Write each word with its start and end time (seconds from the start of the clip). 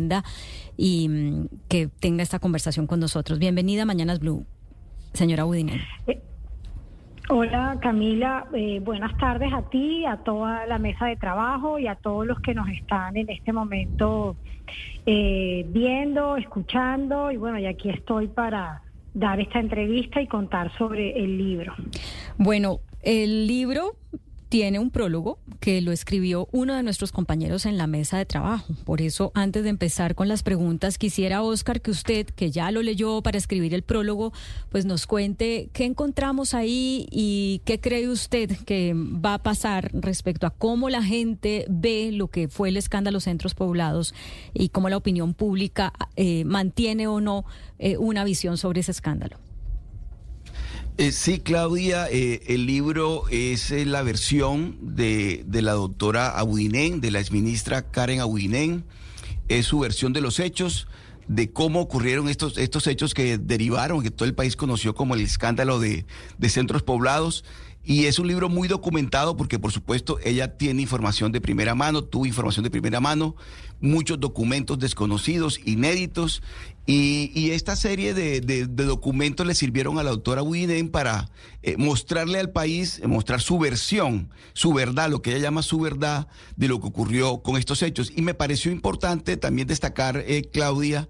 atienda 0.00 0.24
y 0.76 1.08
mm, 1.08 1.48
que 1.68 1.88
tenga 2.00 2.22
esta 2.22 2.38
conversación 2.38 2.86
con 2.86 3.00
nosotros. 3.00 3.38
Bienvenida 3.38 3.82
a 3.82 3.86
Mañanas 3.86 4.18
Blue, 4.18 4.44
señora 5.12 5.44
Budinen. 5.44 5.80
Eh, 6.06 6.20
hola 7.28 7.78
Camila, 7.80 8.46
eh, 8.54 8.80
buenas 8.80 9.16
tardes 9.18 9.52
a 9.52 9.62
ti, 9.70 10.04
a 10.06 10.18
toda 10.18 10.66
la 10.66 10.78
mesa 10.78 11.06
de 11.06 11.16
trabajo 11.16 11.78
y 11.78 11.86
a 11.86 11.94
todos 11.96 12.26
los 12.26 12.40
que 12.40 12.54
nos 12.54 12.68
están 12.68 13.16
en 13.16 13.28
este 13.30 13.52
momento 13.52 14.36
eh, 15.06 15.66
viendo, 15.68 16.36
escuchando 16.36 17.30
y 17.30 17.36
bueno, 17.36 17.58
y 17.58 17.66
aquí 17.66 17.90
estoy 17.90 18.28
para 18.28 18.82
dar 19.12 19.40
esta 19.40 19.58
entrevista 19.58 20.22
y 20.22 20.28
contar 20.28 20.72
sobre 20.78 21.18
el 21.22 21.36
libro. 21.36 21.74
Bueno, 22.38 22.78
el 23.02 23.46
libro 23.46 23.96
tiene 24.50 24.80
un 24.80 24.90
prólogo 24.90 25.38
que 25.60 25.80
lo 25.80 25.92
escribió 25.92 26.48
uno 26.50 26.74
de 26.74 26.82
nuestros 26.82 27.12
compañeros 27.12 27.66
en 27.66 27.78
la 27.78 27.86
mesa 27.86 28.18
de 28.18 28.26
trabajo. 28.26 28.74
Por 28.84 29.00
eso, 29.00 29.30
antes 29.34 29.62
de 29.62 29.70
empezar 29.70 30.16
con 30.16 30.26
las 30.26 30.42
preguntas, 30.42 30.98
quisiera, 30.98 31.42
Oscar, 31.42 31.80
que 31.80 31.92
usted, 31.92 32.26
que 32.26 32.50
ya 32.50 32.72
lo 32.72 32.82
leyó 32.82 33.22
para 33.22 33.38
escribir 33.38 33.74
el 33.74 33.82
prólogo, 33.82 34.32
pues 34.68 34.86
nos 34.86 35.06
cuente 35.06 35.70
qué 35.72 35.84
encontramos 35.84 36.52
ahí 36.52 37.06
y 37.12 37.62
qué 37.64 37.78
cree 37.78 38.08
usted 38.08 38.50
que 38.66 38.92
va 38.94 39.34
a 39.34 39.42
pasar 39.42 39.92
respecto 39.92 40.48
a 40.48 40.50
cómo 40.50 40.90
la 40.90 41.04
gente 41.04 41.64
ve 41.68 42.10
lo 42.12 42.26
que 42.26 42.48
fue 42.48 42.70
el 42.70 42.76
escándalo 42.76 43.20
Centros 43.20 43.54
Poblados 43.54 44.14
y 44.52 44.70
cómo 44.70 44.88
la 44.88 44.96
opinión 44.96 45.32
pública 45.32 45.92
eh, 46.16 46.44
mantiene 46.44 47.06
o 47.06 47.20
no 47.20 47.44
eh, 47.78 47.96
una 47.98 48.24
visión 48.24 48.58
sobre 48.58 48.80
ese 48.80 48.90
escándalo. 48.90 49.38
Eh, 51.00 51.12
sí, 51.12 51.38
Claudia, 51.38 52.08
eh, 52.10 52.42
el 52.48 52.66
libro 52.66 53.22
es 53.30 53.70
eh, 53.70 53.86
la 53.86 54.02
versión 54.02 54.76
de, 54.82 55.44
de, 55.46 55.62
la 55.62 55.72
doctora 55.72 56.38
Abudinen, 56.38 57.00
de 57.00 57.10
la 57.10 57.20
exministra 57.20 57.90
Karen 57.90 58.20
Abudinen. 58.20 58.84
Es 59.48 59.64
su 59.64 59.78
versión 59.78 60.12
de 60.12 60.20
los 60.20 60.38
hechos, 60.40 60.88
de 61.26 61.52
cómo 61.52 61.80
ocurrieron 61.80 62.28
estos, 62.28 62.58
estos 62.58 62.86
hechos 62.86 63.14
que 63.14 63.38
derivaron, 63.38 64.02
que 64.02 64.10
todo 64.10 64.28
el 64.28 64.34
país 64.34 64.56
conoció 64.56 64.94
como 64.94 65.14
el 65.14 65.22
escándalo 65.22 65.80
de, 65.80 66.04
de 66.36 66.48
centros 66.50 66.82
poblados. 66.82 67.46
Y 67.82 68.04
es 68.04 68.18
un 68.18 68.28
libro 68.28 68.50
muy 68.50 68.68
documentado 68.68 69.38
porque, 69.38 69.58
por 69.58 69.72
supuesto, 69.72 70.18
ella 70.22 70.58
tiene 70.58 70.82
información 70.82 71.32
de 71.32 71.40
primera 71.40 71.74
mano, 71.74 72.04
tuvo 72.04 72.26
información 72.26 72.62
de 72.62 72.70
primera 72.70 73.00
mano, 73.00 73.36
muchos 73.80 74.20
documentos 74.20 74.78
desconocidos, 74.78 75.58
inéditos, 75.64 76.42
y, 76.86 77.50
esta 77.50 77.76
serie 77.76 78.14
de, 78.14 78.66
documentos 78.66 79.46
le 79.46 79.54
sirvieron 79.54 79.98
a 79.98 80.02
la 80.02 80.10
doctora 80.10 80.42
Widen 80.42 80.88
para 80.88 81.30
eh, 81.62 81.76
mostrarle 81.76 82.40
al 82.40 82.50
país, 82.50 83.00
eh, 83.00 83.06
mostrar 83.06 83.40
su 83.40 83.58
versión, 83.58 84.30
su 84.54 84.72
verdad, 84.72 85.10
lo 85.10 85.22
que 85.22 85.30
ella 85.30 85.42
llama 85.42 85.62
su 85.62 85.78
verdad 85.78 86.26
de 86.56 86.68
lo 86.68 86.80
que 86.80 86.88
ocurrió 86.88 87.42
con 87.42 87.56
estos 87.56 87.82
hechos. 87.82 88.10
Y 88.16 88.22
me 88.22 88.34
pareció 88.34 88.72
importante 88.72 89.36
también 89.36 89.68
destacar, 89.68 90.24
eh, 90.26 90.42
Claudia, 90.52 91.08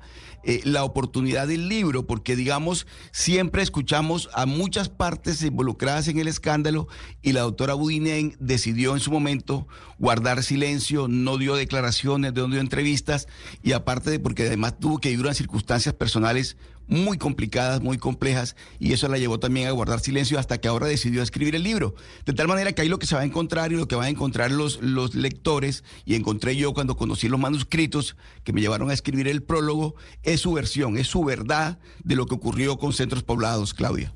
la 0.65 0.85
oportunidad 0.85 1.47
del 1.49 1.69
libro, 1.69 2.07
porque 2.07 2.35
digamos, 2.35 2.87
siempre 3.13 3.63
escuchamos 3.63 4.31
a 4.33 4.47
muchas 4.47 4.89
partes 4.89 5.43
involucradas 5.43 6.09
en 6.09 6.19
el 6.19 6.29
escándalo 6.29 6.89
y 7.21 7.33
la 7.33 7.43
doctora 7.43 7.75
Budinen 7.75 8.37
decidió 8.41 8.95
en 8.95 9.01
su 9.01 9.11
momento 9.11 9.69
guardar 9.99 10.43
silencio, 10.43 11.09
no 11.09 11.37
dio 11.37 11.57
declaraciones, 11.57 12.33
no 12.33 12.49
dio 12.49 12.59
entrevistas 12.59 13.29
y 13.63 13.73
aparte 13.73 14.11
de 14.11 14.19
porque 14.19 14.47
además 14.47 14.79
tuvo 14.81 14.97
que 14.97 15.11
vivir 15.11 15.27
unas 15.27 15.43
circunstancias 15.61 15.95
personales 15.95 16.57
muy 16.87 17.19
complicadas, 17.19 17.81
muy 17.81 17.99
complejas, 17.99 18.57
y 18.81 18.93
eso 18.93 19.07
la 19.07 19.19
llevó 19.19 19.39
también 19.39 19.69
a 19.69 19.71
guardar 19.71 20.01
silencio 20.01 20.41
hasta 20.41 20.59
que 20.59 20.67
ahora 20.67 20.87
decidió 20.87 21.23
escribir 21.23 21.55
el 21.55 21.63
libro. 21.63 21.95
De 22.25 22.33
tal 22.33 22.49
manera 22.49 22.73
que 22.73 22.83
ahí 22.83 22.89
lo 22.89 22.99
que 22.99 23.07
se 23.07 23.15
va 23.15 23.21
a 23.21 23.25
encontrar 23.25 23.71
y 23.71 23.77
lo 23.77 23.87
que 23.87 23.95
van 23.95 24.07
a 24.07 24.09
encontrar 24.09 24.51
los, 24.51 24.81
los 24.83 25.15
lectores, 25.15 25.85
y 26.05 26.17
encontré 26.17 26.57
yo 26.57 26.75
cuando 26.75 26.97
conocí 26.97 27.29
los 27.29 27.39
manuscritos 27.39 28.17
que 28.43 28.53
me 28.53 28.61
llevaron 28.61 28.91
a 28.91 28.95
escribir 28.95 29.29
el 29.29 29.43
prólogo, 29.43 29.95
es 30.25 30.41
su 30.41 30.53
versión, 30.53 30.99
es 30.99 31.07
su 31.07 31.23
verdad 31.23 31.79
de 32.03 32.17
lo 32.17 32.27
que 32.27 32.35
ocurrió 32.35 32.77
con 32.79 32.93
centros 32.93 33.23
poblados, 33.23 33.73
Claudia. 33.73 34.13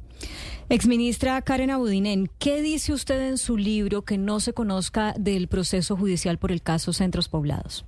Exministra 0.68 1.40
Karen 1.42 1.70
Abudinen, 1.70 2.28
¿qué 2.38 2.60
dice 2.62 2.92
usted 2.92 3.28
en 3.28 3.38
su 3.38 3.56
libro 3.56 4.02
que 4.02 4.18
no 4.18 4.40
se 4.40 4.52
conozca 4.52 5.14
del 5.18 5.46
proceso 5.46 5.96
judicial 5.96 6.38
por 6.38 6.50
el 6.50 6.62
caso 6.62 6.92
Centros 6.92 7.28
Poblados? 7.28 7.84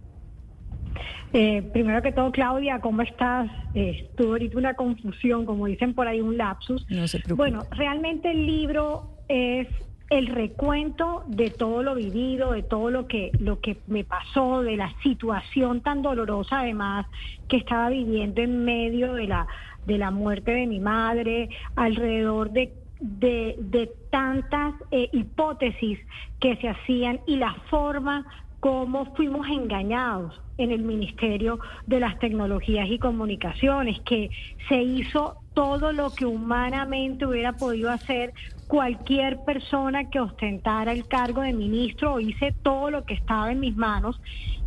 Eh, 1.33 1.63
primero 1.73 2.03
que 2.03 2.13
todo, 2.13 2.31
Claudia, 2.33 2.81
¿cómo 2.81 3.03
estás? 3.03 3.51
Eh, 3.75 4.09
tuve 4.17 4.29
ahorita 4.29 4.59
una 4.59 4.75
confusión, 4.75 5.45
como 5.45 5.67
dicen 5.67 5.95
por 5.95 6.09
ahí, 6.09 6.21
un 6.21 6.37
lapsus. 6.37 6.87
No 6.91 7.07
se 7.09 7.21
preocupe. 7.21 7.51
Bueno, 7.51 7.65
realmente 7.73 8.31
el 8.31 8.47
libro 8.47 9.11
es 9.29 9.69
el 10.11 10.29
recuento 10.29 11.25
de 11.27 11.51
todo 11.51 11.83
lo 11.83 11.95
vivido, 11.95 12.53
de 12.53 12.63
todo 12.63 12.91
lo 12.91 13.07
que 13.07 13.33
lo 13.41 13.61
que 13.61 13.77
me 13.89 14.05
pasó, 14.05 14.63
de 14.63 14.77
la 14.77 14.93
situación 15.03 15.81
tan 15.81 16.03
dolorosa 16.03 16.61
además 16.61 17.07
que 17.49 17.57
estaba 17.57 17.89
viviendo 17.89 18.41
en 18.41 18.65
medio 18.65 19.15
de 19.15 19.27
la 19.27 19.47
de 19.85 19.99
la 19.99 20.11
muerte 20.11 20.53
de 20.53 20.67
mi 20.67 20.79
madre, 20.79 21.49
alrededor 21.75 22.51
de 22.51 22.73
de, 23.01 23.57
de 23.59 23.93
tantas 24.11 24.75
eh, 24.91 25.09
hipótesis 25.13 25.99
que 26.41 26.57
se 26.57 26.69
hacían 26.69 27.21
y 27.27 27.37
la 27.37 27.55
forma 27.69 28.25
como 28.61 29.15
fuimos 29.15 29.47
engañados 29.49 30.41
en 30.59 30.71
el 30.71 30.83
Ministerio 30.83 31.59
de 31.87 32.01
las 32.01 32.19
Tecnologías 32.19 32.89
y 32.89 32.99
Comunicaciones, 32.99 34.01
que 34.01 34.31
se 34.69 34.83
hizo 34.83 35.37
todo 35.55 35.93
lo 35.93 36.11
que 36.11 36.27
humanamente 36.27 37.27
hubiera 37.27 37.53
podido 37.53 37.91
hacer 37.91 38.33
cualquier 38.67 39.45
persona 39.45 40.11
que 40.11 40.21
ostentara 40.21 40.93
el 40.93 41.07
cargo 41.07 41.43
de 41.43 41.53
ministro, 41.53 42.21
hice 42.21 42.55
todo 42.63 42.91
lo 42.91 43.05
que 43.05 43.15
estaba 43.15 43.53
en 43.53 43.61
mis 43.61 43.77
manos 43.77 44.21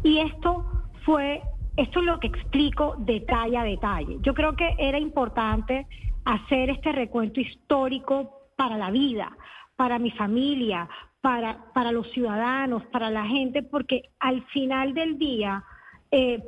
y 0.04 0.20
esto 0.20 0.66
fue, 1.04 1.42
esto 1.76 2.00
es 2.00 2.06
lo 2.06 2.20
que 2.20 2.28
explico 2.28 2.96
detalle 3.00 3.58
a 3.58 3.64
detalle. 3.64 4.18
Yo 4.22 4.34
creo 4.34 4.56
que 4.56 4.76
era 4.78 4.98
importante 4.98 5.86
hacer 6.26 6.70
este 6.70 6.92
recuento 6.92 7.40
histórico 7.40 8.48
para 8.56 8.78
la 8.78 8.92
vida, 8.92 9.36
para 9.76 10.00
mi 10.00 10.12
familia, 10.12 10.90
para, 11.22 11.66
para 11.74 11.92
los 11.92 12.10
ciudadanos, 12.12 12.86
para 12.88 13.10
la 13.10 13.26
gente, 13.26 13.64
porque 13.64 14.10
al 14.20 14.44
final 14.48 14.94
del 14.94 15.18
día, 15.18 15.64
eh, 16.12 16.44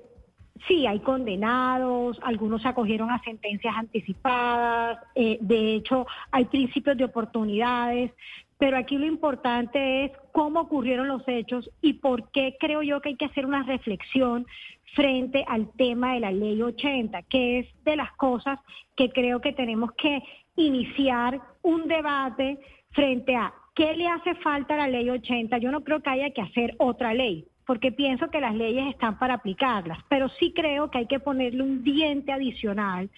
sí, 0.67 0.87
hay 0.87 0.99
condenados, 0.99 2.19
algunos 2.23 2.61
se 2.61 2.69
acogieron 2.69 3.09
a 3.11 3.21
sentencias 3.23 3.75
anticipadas, 3.75 4.99
eh, 5.15 5.37
de 5.41 5.75
hecho 5.75 6.05
hay 6.31 6.45
principios 6.45 6.97
de 6.97 7.05
oportunidades, 7.05 8.11
pero 8.57 8.77
aquí 8.77 8.97
lo 8.97 9.07
importante 9.07 10.05
es 10.05 10.11
cómo 10.31 10.61
ocurrieron 10.61 11.07
los 11.07 11.27
hechos 11.27 11.69
y 11.81 11.93
por 11.93 12.29
qué 12.31 12.55
creo 12.59 12.83
yo 12.83 13.01
que 13.01 13.09
hay 13.09 13.15
que 13.15 13.25
hacer 13.25 13.45
una 13.45 13.63
reflexión 13.63 14.45
frente 14.93 15.43
al 15.47 15.71
tema 15.73 16.13
de 16.13 16.19
la 16.19 16.31
ley 16.31 16.61
80, 16.61 17.23
que 17.23 17.59
es 17.59 17.83
de 17.83 17.95
las 17.95 18.11
cosas 18.13 18.59
que 18.95 19.09
creo 19.09 19.41
que 19.41 19.53
tenemos 19.53 19.91
que 19.93 20.21
iniciar 20.55 21.41
un 21.63 21.87
debate 21.87 22.59
frente 22.91 23.35
a 23.35 23.53
qué 23.75 23.93
le 23.95 24.07
hace 24.07 24.35
falta 24.35 24.73
a 24.75 24.77
la 24.77 24.87
ley 24.87 25.09
80. 25.09 25.57
Yo 25.59 25.71
no 25.71 25.81
creo 25.81 26.01
que 26.01 26.09
haya 26.09 26.31
que 26.31 26.41
hacer 26.41 26.75
otra 26.77 27.13
ley 27.13 27.47
porque 27.65 27.91
pienso 27.91 28.29
que 28.29 28.41
las 28.41 28.53
leyes 28.53 28.87
están 28.87 29.17
para 29.17 29.35
aplicarlas, 29.35 29.97
pero 30.09 30.27
sí 30.27 30.51
creo 30.53 30.91
que 30.91 30.97
hay 30.97 31.05
que 31.05 31.21
ponerle 31.21 31.63
un 31.63 31.83
diente 31.83 32.33
adicional 32.33 33.09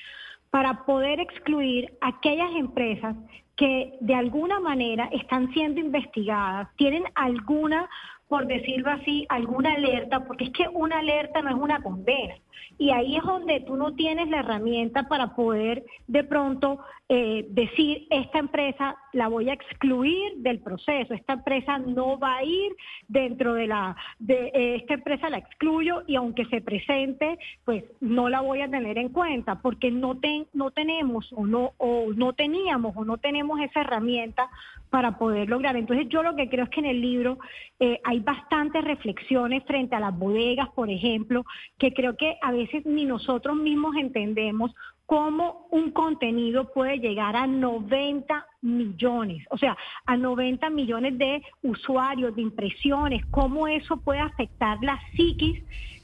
para 0.52 0.86
poder 0.86 1.20
excluir 1.20 1.92
aquellas 2.02 2.52
empresas 2.52 3.16
que 3.56 3.98
de 4.00 4.14
alguna 4.14 4.60
manera 4.60 5.10
están 5.12 5.52
siendo 5.54 5.80
investigadas, 5.80 6.68
tienen 6.76 7.04
alguna, 7.16 7.90
por 8.28 8.46
decirlo 8.46 8.92
así, 8.92 9.26
alguna 9.30 9.74
alerta, 9.74 10.24
porque 10.26 10.44
es 10.44 10.50
que 10.52 10.68
una 10.68 11.00
alerta 11.00 11.42
no 11.42 11.50
es 11.50 11.56
una 11.56 11.82
condena. 11.82 12.36
Y 12.78 12.92
ahí 12.92 13.18
es 13.18 13.24
donde 13.24 13.60
tú 13.62 13.76
no 13.76 13.94
tienes 13.94 14.30
la 14.30 14.40
herramienta 14.40 15.08
para 15.08 15.36
poder 15.36 15.84
de 16.08 16.24
pronto 16.24 16.80
eh, 17.10 17.46
decir, 17.50 18.08
esta 18.10 18.40
empresa 18.40 18.96
la 19.12 19.28
voy 19.28 19.50
a 19.50 19.54
excluir 19.54 20.38
del 20.38 20.60
proceso, 20.60 21.14
esta 21.14 21.34
empresa 21.34 21.78
no 21.78 22.18
va 22.18 22.38
a 22.38 22.44
ir 22.44 22.72
dentro 23.08 23.54
de 23.54 23.68
la, 23.68 23.96
de 24.18 24.52
eh, 24.54 24.76
esta 24.78 24.96
empresa 24.96 25.30
la 25.30 25.38
excluyo 25.38 26.04
y 26.08 26.16
aunque 26.16 26.46
se 26.46 26.62
presente, 26.62 27.38
pues 27.66 27.84
no 28.00 28.30
la 28.30 28.42
voy 28.42 28.62
a 28.62 28.70
tener 28.70 28.98
en 28.98 29.10
cuenta 29.10 29.62
porque 29.62 29.92
no, 29.92 30.18
ten, 30.18 30.48
no 30.54 30.72
tenemos 30.72 31.32
o 31.34 31.46
no, 31.46 31.74
o 31.78 32.14
no 32.16 32.34
teníamos 32.34 32.96
o 32.96 33.06
no 33.06 33.18
tenemos 33.18 33.60
esa 33.60 33.82
herramienta 33.82 34.50
para 34.90 35.18
poder 35.18 35.50
lograr. 35.50 35.76
Entonces 35.76 36.08
yo 36.08 36.24
lo 36.24 36.36
que 36.36 36.50
creo 36.50 36.66
es 36.66 36.70
que 36.70 36.80
en 36.80 36.86
el 36.86 37.02
libro 37.02 37.38
eh, 37.80 38.00
hay 38.04 38.20
bastantes 38.20 38.84
reflexiones 38.84 39.64
frente 39.66 39.96
a 39.96 40.00
las 40.00 40.18
bodegas, 40.18 40.70
por 40.70 40.90
ejemplo, 40.90 41.46
que 41.78 41.94
creo 41.94 42.16
que 42.16 42.38
a 42.44 42.52
veces 42.52 42.86
ni 42.86 43.06
nosotros 43.06 43.56
mismos 43.56 43.96
entendemos 43.96 44.76
cómo 45.06 45.68
un 45.72 45.92
contenido 45.92 46.74
puede 46.74 46.98
llegar 46.98 47.38
a 47.38 47.48
90 47.48 48.46
millones, 48.62 49.46
o 49.50 49.58
sea, 49.58 49.78
a 50.06 50.18
90 50.18 50.70
millones 50.70 51.18
de 51.18 51.42
usuarios, 51.62 52.36
de 52.36 52.42
impresiones, 52.42 53.26
cómo 53.32 53.68
eso 53.68 53.96
puede 53.96 54.20
afectar 54.20 54.78
la 54.82 55.00
psiquis 55.16 55.64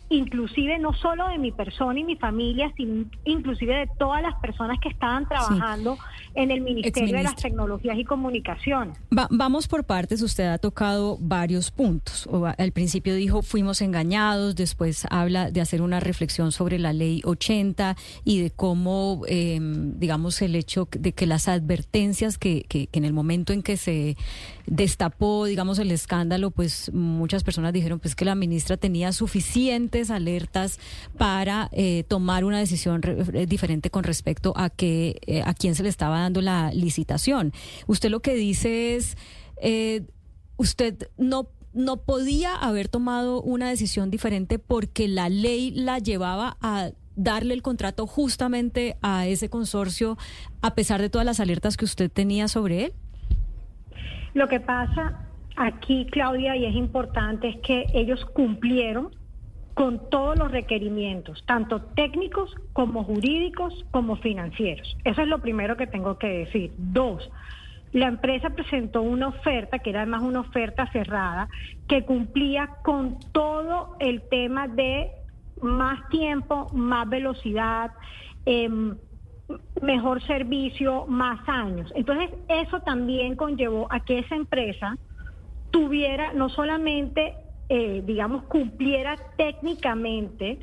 inclusive 0.10 0.80
no 0.80 0.94
solo 0.94 1.28
de 1.30 1.38
mi 1.38 1.52
persona 1.52 2.00
y 2.00 2.04
mi 2.04 2.16
familia, 2.16 2.72
sino 2.76 3.06
inclusive 3.26 3.76
de 3.76 3.90
todas 3.98 4.22
las 4.22 4.36
personas 4.36 4.78
que 4.82 4.90
estaban 4.90 5.28
trabajando 5.28 5.98
en 6.36 6.52
el 6.52 6.62
Ministerio 6.62 7.18
de 7.18 7.24
las 7.24 7.36
Tecnologías 7.36 7.98
y 7.98 8.04
Comunicaciones. 8.04 8.98
vamos 9.30 9.68
por 9.68 9.84
partes, 9.86 10.22
usted 10.22 10.48
ha 10.48 10.58
tocado 10.58 11.18
varios 11.20 11.72
puntos. 11.72 12.28
al 12.58 12.72
principio 12.72 13.16
dijo 13.16 13.42
fuimos 13.42 13.82
engañados, 13.82 14.56
después 14.56 15.06
habla 15.10 15.52
de 15.52 15.62
hacer 15.62 15.82
una 15.82 16.00
reflexión 16.00 16.52
sobre 16.52 16.80
la 16.80 16.94
ley 16.94 17.22
80 17.24 17.96
y 18.24 18.42
de 18.42 18.52
cómo, 18.52 19.22
em, 19.28 19.98
digamos, 20.00 20.42
el 20.42 20.56
hecho 20.56 20.88
de 20.92 21.14
que 21.14 21.26
las 21.26 21.48
advertencias 21.48 22.38
que, 22.38 22.66
que, 22.68 22.88
que 22.88 23.00
en 23.00 23.06
el 23.06 23.14
momento 23.14 23.54
en 23.54 23.62
que 23.62 23.78
se 23.78 24.18
destapó, 24.70 25.46
digamos, 25.46 25.80
el 25.80 25.92
escándalo, 25.92 26.52
pues 26.52 26.92
muchas 26.94 27.44
personas 27.44 27.74
dijeron 27.74 28.00
pues 28.00 28.16
que 28.16 28.26
la 28.26 28.36
ministra 28.36 28.78
tenía 28.78 29.12
suficientes 29.12 30.12
alertas 30.12 30.80
para 31.18 31.70
eh, 31.72 32.04
tomar 32.08 32.46
una 32.46 32.60
decisión 32.60 33.02
eh, 33.04 33.46
diferente 33.48 33.90
con 33.90 34.04
respecto 34.04 34.54
a 34.56 34.70
que 34.70 35.20
eh, 35.26 35.42
a 35.44 35.54
quién 35.54 35.76
se 35.76 35.84
le 35.84 35.90
estaba 35.90 36.20
dando 36.20 36.42
la 36.42 36.72
licitación. 36.72 37.52
Usted 37.88 38.10
lo 38.10 38.22
que 38.22 38.36
dice 38.36 38.96
es 38.96 39.18
usted 40.58 41.10
no 41.18 41.50
no 41.74 41.98
podía 41.98 42.56
haber 42.56 42.88
tomado 42.88 43.42
una 43.42 43.70
decisión 43.70 44.10
diferente 44.10 44.58
porque 44.58 45.08
la 45.08 45.30
ley 45.30 45.72
la 45.72 46.00
llevaba 46.00 46.58
a 46.62 46.92
darle 47.16 47.54
el 47.54 47.62
contrato 47.62 48.08
justamente 48.08 48.98
a 49.02 49.28
ese 49.28 49.50
consorcio 49.50 50.18
a 50.62 50.74
pesar 50.74 51.02
de 51.02 51.10
todas 51.10 51.26
las 51.26 51.40
alertas 51.40 51.78
que 51.78 51.86
usted 51.86 52.10
tenía 52.10 52.48
sobre 52.48 52.86
él? 52.86 52.94
Lo 54.34 54.48
que 54.48 54.60
pasa 54.60 55.28
aquí, 55.56 56.08
Claudia, 56.12 56.56
y 56.56 56.66
es 56.66 56.76
importante, 56.76 57.50
es 57.50 57.58
que 57.58 57.86
ellos 57.94 58.24
cumplieron 58.34 59.10
con 59.74 60.10
todos 60.10 60.38
los 60.38 60.52
requerimientos, 60.52 61.44
tanto 61.46 61.82
técnicos 61.82 62.54
como 62.74 63.04
jurídicos 63.04 63.86
como 63.92 64.18
financieros. 64.18 64.98
Eso 65.06 65.22
es 65.22 65.28
lo 65.28 65.40
primero 65.40 65.78
que 65.78 65.88
tengo 65.88 66.18
que 66.18 66.28
decir. 66.28 66.74
Dos, 66.78 67.30
la 67.92 68.08
empresa 68.08 68.50
presentó 68.50 69.02
una 69.02 69.30
oferta, 69.30 69.80
que 69.80 69.90
era 69.92 70.02
además 70.02 70.22
una 70.24 70.42
oferta 70.42 70.86
cerrada, 70.92 71.48
que 71.88 72.04
cumplía 72.06 72.70
con 72.84 73.20
todo 73.32 73.96
el 74.00 74.22
tema 74.30 74.68
de 74.68 75.12
más 75.62 76.08
tiempo, 76.10 76.68
más 76.74 77.08
velocidad, 77.10 77.92
eh, 78.46 78.70
mejor 79.82 80.22
servicio, 80.24 81.06
más 81.08 81.40
años. 81.48 81.92
Entonces, 81.96 82.30
eso 82.48 82.82
también 82.82 83.36
conllevó 83.36 83.88
a 83.90 84.02
que 84.02 84.20
esa 84.20 84.36
empresa 84.36 84.98
tuviera, 85.72 86.34
no 86.34 86.50
solamente, 86.50 87.36
eh, 87.70 88.04
digamos, 88.06 88.44
cumpliera 88.44 89.18
técnicamente, 89.38 90.60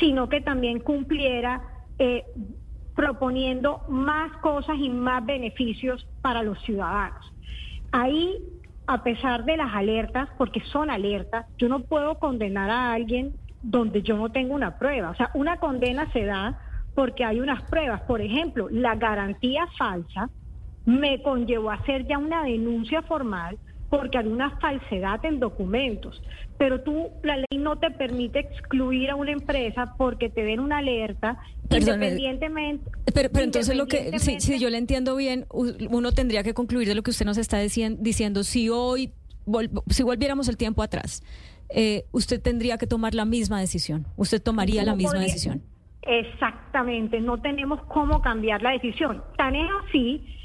sino 0.00 0.28
que 0.28 0.40
también 0.40 0.80
cumpliera 0.80 1.62
eh, 1.98 2.24
proponiendo 2.94 3.82
más 3.88 4.32
cosas 4.38 4.76
y 4.78 4.88
más 4.88 5.24
beneficios 5.24 6.06
para 6.22 6.42
los 6.42 6.60
ciudadanos. 6.62 7.32
Ahí, 7.92 8.38
a 8.86 9.02
pesar 9.02 9.44
de 9.44 9.56
las 9.56 9.74
alertas, 9.74 10.28
porque 10.38 10.60
son 10.60 10.90
alertas, 10.90 11.46
yo 11.58 11.68
no 11.68 11.80
puedo 11.80 12.18
condenar 12.18 12.70
a 12.70 12.92
alguien 12.92 13.34
donde 13.62 14.02
yo 14.02 14.16
no 14.16 14.30
tengo 14.30 14.54
una 14.54 14.78
prueba. 14.78 15.10
O 15.10 15.14
sea, 15.14 15.30
una 15.34 15.58
condena 15.58 16.10
se 16.12 16.24
da 16.24 16.58
porque 16.94 17.24
hay 17.24 17.40
unas 17.40 17.62
pruebas. 17.70 18.02
Por 18.02 18.20
ejemplo, 18.20 18.68
la 18.70 18.94
garantía 18.94 19.66
falsa 19.78 20.30
me 20.86 21.22
conllevó 21.22 21.70
a 21.70 21.74
hacer 21.74 22.06
ya 22.06 22.18
una 22.18 22.44
denuncia 22.44 23.02
formal 23.02 23.58
porque 23.90 24.18
hay 24.18 24.26
una 24.26 24.58
falsedad 24.58 25.24
en 25.24 25.38
documentos. 25.40 26.20
Pero 26.58 26.80
tú, 26.82 27.10
la 27.22 27.36
ley 27.36 27.58
no 27.58 27.78
te 27.78 27.90
permite 27.90 28.40
excluir 28.40 29.10
a 29.10 29.16
una 29.16 29.32
empresa 29.32 29.94
porque 29.96 30.28
te 30.28 30.42
den 30.42 30.60
una 30.60 30.78
alerta 30.78 31.38
independientemente. 31.70 32.90
Pero, 33.12 33.28
entonces 33.40 33.76
lo 33.76 33.86
que, 33.86 34.18
si, 34.18 34.58
yo 34.58 34.70
le 34.70 34.78
entiendo 34.78 35.16
bien, 35.16 35.46
uno 35.50 36.12
tendría 36.12 36.42
que 36.42 36.54
concluir 36.54 36.88
de 36.88 36.94
lo 36.94 37.02
que 37.02 37.10
usted 37.10 37.26
nos 37.26 37.38
está 37.38 37.58
diciendo. 37.58 38.44
Si 38.44 38.68
hoy, 38.68 39.12
si 39.88 40.02
volviéramos 40.02 40.48
el 40.48 40.56
tiempo 40.56 40.82
atrás, 40.82 41.22
eh, 41.68 42.04
usted 42.12 42.40
tendría 42.40 42.78
que 42.78 42.86
tomar 42.86 43.14
la 43.14 43.24
misma 43.24 43.60
decisión. 43.60 44.06
Usted 44.16 44.42
tomaría 44.42 44.84
la 44.84 44.94
misma 44.94 45.20
decisión. 45.20 45.62
Exactamente, 46.06 47.20
no 47.20 47.38
tenemos 47.40 47.82
cómo 47.84 48.20
cambiar 48.20 48.62
la 48.62 48.72
decisión. 48.72 49.22
Tan 49.36 49.54
es 49.54 49.70
así, 49.86 50.36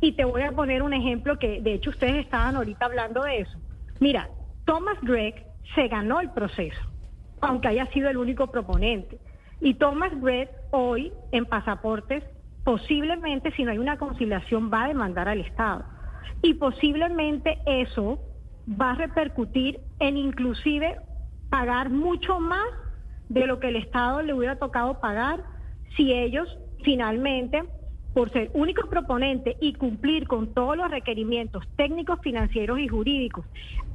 y 0.00 0.12
te 0.12 0.24
voy 0.24 0.42
a 0.42 0.52
poner 0.52 0.82
un 0.82 0.92
ejemplo 0.92 1.38
que 1.38 1.60
de 1.60 1.74
hecho 1.74 1.90
ustedes 1.90 2.16
estaban 2.16 2.56
ahorita 2.56 2.86
hablando 2.86 3.22
de 3.22 3.38
eso. 3.38 3.58
Mira, 4.00 4.28
Thomas 4.64 4.98
Gregg 5.02 5.46
se 5.74 5.88
ganó 5.88 6.20
el 6.20 6.30
proceso, 6.30 6.80
aunque 7.40 7.68
haya 7.68 7.86
sido 7.86 8.10
el 8.10 8.16
único 8.16 8.48
proponente. 8.48 9.18
Y 9.60 9.74
Thomas 9.74 10.10
Gregg 10.20 10.50
hoy 10.72 11.12
en 11.30 11.46
pasaportes, 11.46 12.24
posiblemente 12.64 13.52
si 13.52 13.64
no 13.64 13.70
hay 13.70 13.78
una 13.78 13.98
conciliación, 13.98 14.70
va 14.72 14.84
a 14.84 14.88
demandar 14.88 15.28
al 15.28 15.40
Estado. 15.40 15.84
Y 16.42 16.54
posiblemente 16.54 17.58
eso 17.66 18.18
va 18.68 18.90
a 18.90 18.96
repercutir 18.96 19.80
en 20.00 20.16
inclusive 20.16 20.96
pagar 21.50 21.88
mucho 21.88 22.40
más 22.40 22.66
de 23.28 23.46
lo 23.46 23.60
que 23.60 23.68
el 23.68 23.76
Estado 23.76 24.22
le 24.22 24.34
hubiera 24.34 24.56
tocado 24.56 25.00
pagar 25.00 25.44
si 25.96 26.12
ellos 26.12 26.58
finalmente, 26.82 27.62
por 28.12 28.30
ser 28.30 28.50
únicos 28.54 28.88
proponentes 28.88 29.56
y 29.60 29.72
cumplir 29.72 30.28
con 30.28 30.54
todos 30.54 30.76
los 30.76 30.90
requerimientos 30.90 31.64
técnicos, 31.76 32.20
financieros 32.20 32.78
y 32.78 32.88
jurídicos, 32.88 33.44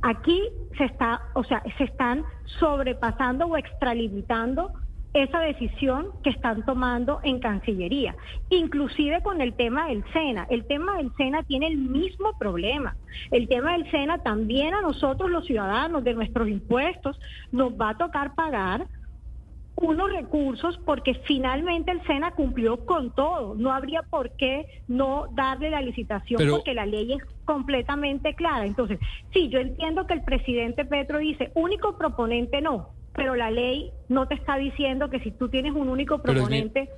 aquí 0.01 0.41
se 0.77 0.85
está, 0.85 1.21
o 1.35 1.43
sea, 1.43 1.63
se 1.77 1.85
están 1.85 2.23
sobrepasando 2.59 3.45
o 3.45 3.57
extralimitando 3.57 4.73
esa 5.13 5.39
decisión 5.39 6.09
que 6.23 6.29
están 6.29 6.63
tomando 6.65 7.19
en 7.23 7.39
Cancillería, 7.39 8.15
inclusive 8.49 9.21
con 9.23 9.41
el 9.41 9.53
tema 9.53 9.87
del 9.87 10.03
SENA. 10.13 10.45
El 10.49 10.65
tema 10.65 10.97
del 10.97 11.11
SENA 11.17 11.43
tiene 11.43 11.67
el 11.67 11.77
mismo 11.77 12.37
problema. 12.37 12.95
El 13.31 13.47
tema 13.47 13.73
del 13.73 13.89
SENA 13.89 14.19
también 14.19 14.73
a 14.75 14.81
nosotros 14.81 15.31
los 15.31 15.45
ciudadanos 15.45 16.03
de 16.03 16.13
nuestros 16.13 16.47
impuestos 16.47 17.19
nos 17.51 17.73
va 17.73 17.89
a 17.89 17.97
tocar 17.97 18.35
pagar 18.35 18.85
unos 19.81 20.11
recursos 20.11 20.77
porque 20.85 21.13
finalmente 21.25 21.91
el 21.91 22.05
SENA 22.05 22.31
cumplió 22.31 22.85
con 22.85 23.11
todo. 23.11 23.55
No 23.55 23.71
habría 23.71 24.01
por 24.03 24.31
qué 24.31 24.65
no 24.87 25.27
darle 25.33 25.69
la 25.69 25.81
licitación 25.81 26.41
porque 26.49 26.73
la 26.73 26.85
ley 26.85 27.13
es 27.13 27.23
completamente 27.45 28.33
clara. 28.35 28.65
Entonces, 28.65 28.99
sí, 29.33 29.49
yo 29.49 29.59
entiendo 29.59 30.05
que 30.05 30.13
el 30.13 30.23
presidente 30.23 30.85
Petro 30.85 31.19
dice, 31.19 31.51
único 31.55 31.97
proponente 31.97 32.61
no, 32.61 32.89
pero 33.13 33.35
la 33.35 33.51
ley 33.51 33.91
no 34.09 34.27
te 34.27 34.35
está 34.35 34.57
diciendo 34.57 35.09
que 35.09 35.19
si 35.19 35.31
tú 35.31 35.49
tienes 35.49 35.73
un 35.73 35.89
único 35.89 36.21
proponente, 36.21 36.89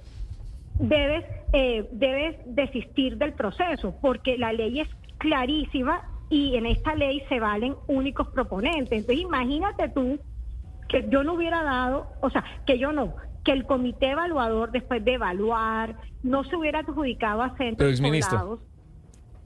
debes, 0.80 1.26
eh, 1.54 1.88
debes 1.92 2.36
desistir 2.46 3.18
del 3.18 3.34
proceso, 3.34 3.96
porque 4.02 4.38
la 4.38 4.54
ley 4.54 4.80
es 4.80 4.90
clarísima 5.20 6.02
y 6.30 6.56
en 6.56 6.66
esta 6.66 6.96
ley 6.96 7.24
se 7.30 7.40
valen 7.40 7.76
únicos 7.88 8.28
proponentes. 8.30 8.92
Entonces, 8.92 9.20
imagínate 9.20 9.90
tú 9.90 10.20
que 10.92 11.08
yo 11.10 11.24
no 11.24 11.34
hubiera 11.34 11.64
dado, 11.64 12.08
o 12.22 12.30
sea, 12.30 12.44
que 12.66 12.78
yo 12.78 12.92
no, 12.92 13.16
que 13.46 13.54
el 13.54 13.66
comité 13.66 14.12
evaluador 14.12 14.72
después 14.72 15.04
de 15.04 15.14
evaluar 15.14 15.96
no 16.22 16.44
se 16.44 16.56
hubiera 16.56 16.80
adjudicado 16.80 17.42
a 17.42 17.56
centros 17.58 18.00
poblados 18.00 18.60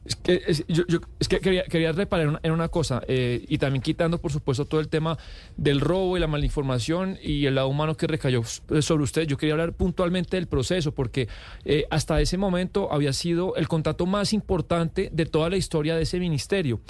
es 0.06 0.16
que, 0.16 0.64
yo, 0.68 0.84
es 1.20 1.28
que 1.28 1.40
quería, 1.40 1.64
quería 1.64 1.92
reparar 1.92 2.40
en 2.44 2.52
una 2.52 2.68
cosa 2.70 3.02
eh, 3.08 3.44
y 3.48 3.58
también 3.58 3.82
quitando, 3.82 4.20
por 4.20 4.32
supuesto, 4.32 4.66
todo 4.66 4.80
el 4.80 4.88
tema 4.88 5.18
del 5.58 5.82
robo 5.82 6.16
y 6.16 6.20
la 6.20 6.28
malinformación 6.28 7.18
y 7.22 7.48
el 7.48 7.56
lado 7.56 7.68
humano 7.70 7.98
que 7.98 8.06
recayó 8.06 8.44
sobre 8.44 9.04
usted. 9.04 9.24
Yo 9.24 9.38
quería 9.38 9.54
hablar 9.54 9.74
puntualmente 9.74 10.38
del 10.38 10.48
proceso 10.48 10.94
porque 10.94 11.28
eh, 11.66 11.86
hasta 11.90 12.22
ese 12.22 12.38
momento 12.38 12.94
había 12.94 13.14
sido 13.14 13.56
el 13.56 13.68
contrato 13.68 14.06
más 14.06 14.32
importante 14.34 15.10
de 15.12 15.25
toda 15.25 15.50
la 15.50 15.58
historia 15.58 15.96
de 15.96 16.04
ese 16.04 16.20
ministerio. 16.20 16.82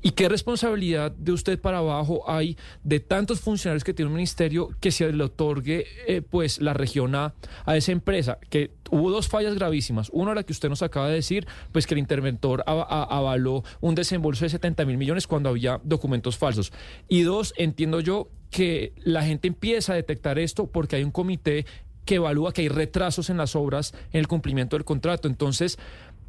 ¿Y 0.00 0.12
qué 0.12 0.28
responsabilidad 0.28 1.10
de 1.12 1.32
usted 1.32 1.60
para 1.60 1.78
abajo 1.78 2.28
hay 2.30 2.56
de 2.84 3.00
tantos 3.00 3.40
funcionarios 3.40 3.84
que 3.84 3.94
tiene 3.94 4.08
un 4.08 4.14
ministerio 4.14 4.70
que 4.80 4.90
se 4.90 5.12
le 5.12 5.24
otorgue 5.24 5.86
eh, 6.06 6.22
pues 6.22 6.60
la 6.60 6.72
región 6.72 7.14
A 7.14 7.34
a 7.64 7.76
esa 7.76 7.92
empresa? 7.92 8.38
Que 8.48 8.70
hubo 8.90 9.10
dos 9.10 9.28
fallas 9.28 9.54
gravísimas. 9.54 10.10
Una, 10.12 10.34
la 10.34 10.44
que 10.44 10.52
usted 10.52 10.68
nos 10.68 10.82
acaba 10.82 11.08
de 11.08 11.14
decir, 11.14 11.46
pues 11.72 11.86
que 11.86 11.94
el 11.94 11.98
interventor 11.98 12.62
avaló 12.66 13.64
un 13.80 13.94
desembolso 13.94 14.44
de 14.44 14.50
70 14.50 14.84
mil 14.84 14.98
millones 14.98 15.26
cuando 15.26 15.48
había 15.48 15.80
documentos 15.82 16.38
falsos. 16.38 16.72
Y 17.08 17.22
dos, 17.22 17.52
entiendo 17.56 18.00
yo 18.00 18.28
que 18.50 18.92
la 19.02 19.24
gente 19.24 19.48
empieza 19.48 19.92
a 19.92 19.96
detectar 19.96 20.38
esto 20.38 20.66
porque 20.66 20.96
hay 20.96 21.04
un 21.04 21.10
comité 21.10 21.66
que 22.08 22.14
evalúa 22.14 22.54
que 22.54 22.62
hay 22.62 22.68
retrasos 22.68 23.28
en 23.28 23.36
las 23.36 23.54
obras 23.54 23.92
en 24.12 24.20
el 24.20 24.28
cumplimiento 24.28 24.76
del 24.76 24.86
contrato. 24.86 25.28
Entonces, 25.28 25.78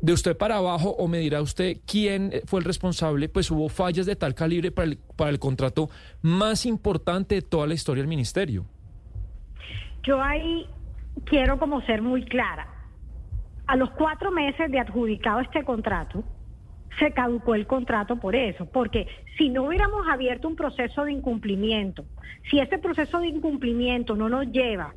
de 0.01 0.13
usted 0.13 0.37
para 0.37 0.57
abajo, 0.57 0.91
o 0.91 1.07
me 1.07 1.19
dirá 1.19 1.41
usted 1.41 1.77
quién 1.85 2.31
fue 2.45 2.59
el 2.59 2.65
responsable, 2.65 3.29
pues 3.29 3.51
hubo 3.51 3.69
fallas 3.69 4.05
de 4.05 4.15
tal 4.15 4.33
calibre 4.33 4.71
para 4.71 4.87
el, 4.87 4.99
para 5.15 5.29
el 5.29 5.39
contrato 5.39 5.89
más 6.21 6.65
importante 6.65 7.35
de 7.35 7.41
toda 7.41 7.67
la 7.67 7.73
historia 7.73 8.01
del 8.01 8.09
ministerio. 8.09 8.65
Yo 10.03 10.21
ahí 10.21 10.65
quiero 11.25 11.59
como 11.59 11.81
ser 11.81 12.01
muy 12.01 12.23
clara. 12.25 12.67
A 13.67 13.75
los 13.75 13.91
cuatro 13.91 14.31
meses 14.31 14.71
de 14.71 14.79
adjudicado 14.79 15.41
este 15.41 15.63
contrato, 15.63 16.23
se 16.97 17.11
caducó 17.11 17.55
el 17.55 17.67
contrato 17.67 18.17
por 18.17 18.35
eso, 18.35 18.65
porque 18.65 19.07
si 19.37 19.49
no 19.49 19.63
hubiéramos 19.63 20.07
abierto 20.07 20.47
un 20.47 20.55
proceso 20.55 21.05
de 21.05 21.11
incumplimiento, 21.11 22.05
si 22.49 22.59
ese 22.59 22.77
proceso 22.79 23.19
de 23.19 23.27
incumplimiento 23.27 24.15
no 24.15 24.27
nos 24.27 24.47
lleva 24.47 24.95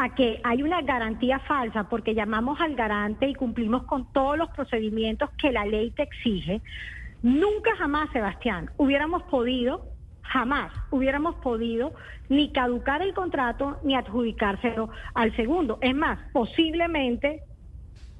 a 0.00 0.14
que 0.14 0.40
hay 0.44 0.62
una 0.62 0.80
garantía 0.82 1.40
falsa 1.40 1.88
porque 1.88 2.14
llamamos 2.14 2.60
al 2.60 2.76
garante 2.76 3.26
y 3.26 3.34
cumplimos 3.34 3.82
con 3.82 4.12
todos 4.12 4.38
los 4.38 4.48
procedimientos 4.50 5.28
que 5.36 5.50
la 5.50 5.66
ley 5.66 5.90
te 5.90 6.04
exige, 6.04 6.62
nunca 7.20 7.74
jamás, 7.76 8.08
Sebastián, 8.12 8.70
hubiéramos 8.76 9.24
podido, 9.24 9.82
jamás 10.22 10.72
hubiéramos 10.92 11.34
podido 11.36 11.94
ni 12.28 12.52
caducar 12.52 13.02
el 13.02 13.12
contrato 13.12 13.80
ni 13.82 13.96
adjudicárselo 13.96 14.88
al 15.14 15.34
segundo. 15.34 15.78
Es 15.80 15.96
más, 15.96 16.20
posiblemente 16.32 17.42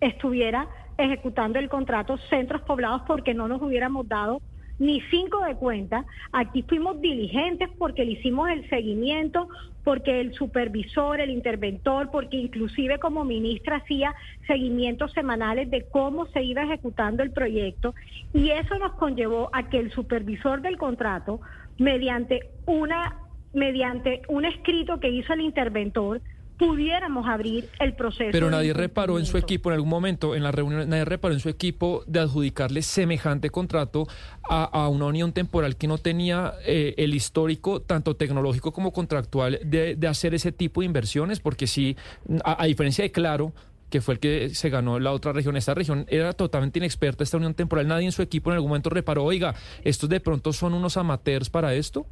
estuviera 0.00 0.66
ejecutando 0.96 1.60
el 1.60 1.68
contrato 1.68 2.18
centros 2.28 2.62
poblados 2.62 3.02
porque 3.06 3.34
no 3.34 3.46
nos 3.46 3.62
hubiéramos 3.62 4.08
dado 4.08 4.42
ni 4.78 5.00
cinco 5.10 5.44
de 5.44 5.56
cuenta. 5.56 6.04
Aquí 6.32 6.62
fuimos 6.62 7.00
diligentes 7.00 7.68
porque 7.78 8.04
le 8.04 8.12
hicimos 8.12 8.48
el 8.50 8.68
seguimiento, 8.68 9.48
porque 9.84 10.20
el 10.20 10.34
supervisor, 10.34 11.20
el 11.20 11.30
interventor, 11.30 12.10
porque 12.10 12.36
inclusive 12.36 12.98
como 12.98 13.24
ministra 13.24 13.76
hacía 13.76 14.14
seguimientos 14.46 15.12
semanales 15.12 15.70
de 15.70 15.86
cómo 15.90 16.26
se 16.26 16.42
iba 16.42 16.62
ejecutando 16.62 17.22
el 17.22 17.32
proyecto 17.32 17.94
y 18.32 18.50
eso 18.50 18.78
nos 18.78 18.92
conllevó 18.94 19.50
a 19.52 19.68
que 19.68 19.78
el 19.78 19.90
supervisor 19.92 20.60
del 20.60 20.76
contrato, 20.76 21.40
mediante 21.78 22.50
una 22.66 23.16
mediante 23.54 24.22
un 24.28 24.44
escrito 24.44 25.00
que 25.00 25.08
hizo 25.08 25.32
el 25.32 25.40
interventor, 25.40 26.20
pudiéramos 26.58 27.26
abrir 27.26 27.68
el 27.78 27.94
proceso. 27.94 28.30
Pero 28.32 28.50
nadie 28.50 28.72
reparó 28.74 29.18
en 29.18 29.26
su 29.26 29.38
equipo 29.38 29.70
en 29.70 29.74
algún 29.74 29.88
momento, 29.88 30.34
en 30.34 30.42
la 30.42 30.50
reunión, 30.50 30.88
nadie 30.88 31.04
reparó 31.04 31.32
en 31.32 31.40
su 31.40 31.48
equipo 31.48 32.02
de 32.06 32.20
adjudicarle 32.20 32.82
semejante 32.82 33.50
contrato 33.50 34.08
a, 34.48 34.64
a 34.64 34.88
una 34.88 35.06
unión 35.06 35.32
temporal 35.32 35.76
que 35.76 35.86
no 35.86 35.98
tenía 35.98 36.54
eh, 36.66 36.94
el 36.98 37.14
histórico, 37.14 37.80
tanto 37.80 38.16
tecnológico 38.16 38.72
como 38.72 38.92
contractual, 38.92 39.60
de, 39.64 39.94
de 39.94 40.06
hacer 40.08 40.34
ese 40.34 40.50
tipo 40.50 40.80
de 40.80 40.86
inversiones, 40.86 41.38
porque 41.38 41.66
sí, 41.66 41.96
a, 42.44 42.62
a 42.62 42.66
diferencia 42.66 43.04
de 43.04 43.12
Claro, 43.12 43.52
que 43.88 44.00
fue 44.00 44.14
el 44.14 44.20
que 44.20 44.50
se 44.50 44.68
ganó 44.68 44.98
la 44.98 45.12
otra 45.12 45.32
región, 45.32 45.56
esta 45.56 45.74
región 45.74 46.06
era 46.08 46.32
totalmente 46.32 46.78
inexperta, 46.78 47.24
esta 47.24 47.36
unión 47.36 47.54
temporal, 47.54 47.86
nadie 47.86 48.06
en 48.06 48.12
su 48.12 48.22
equipo 48.22 48.50
en 48.50 48.56
algún 48.56 48.70
momento 48.70 48.90
reparó, 48.90 49.24
oiga, 49.24 49.54
estos 49.84 50.08
de 50.08 50.20
pronto 50.20 50.52
son 50.52 50.74
unos 50.74 50.96
amateurs 50.96 51.48
para 51.50 51.74
esto. 51.74 52.06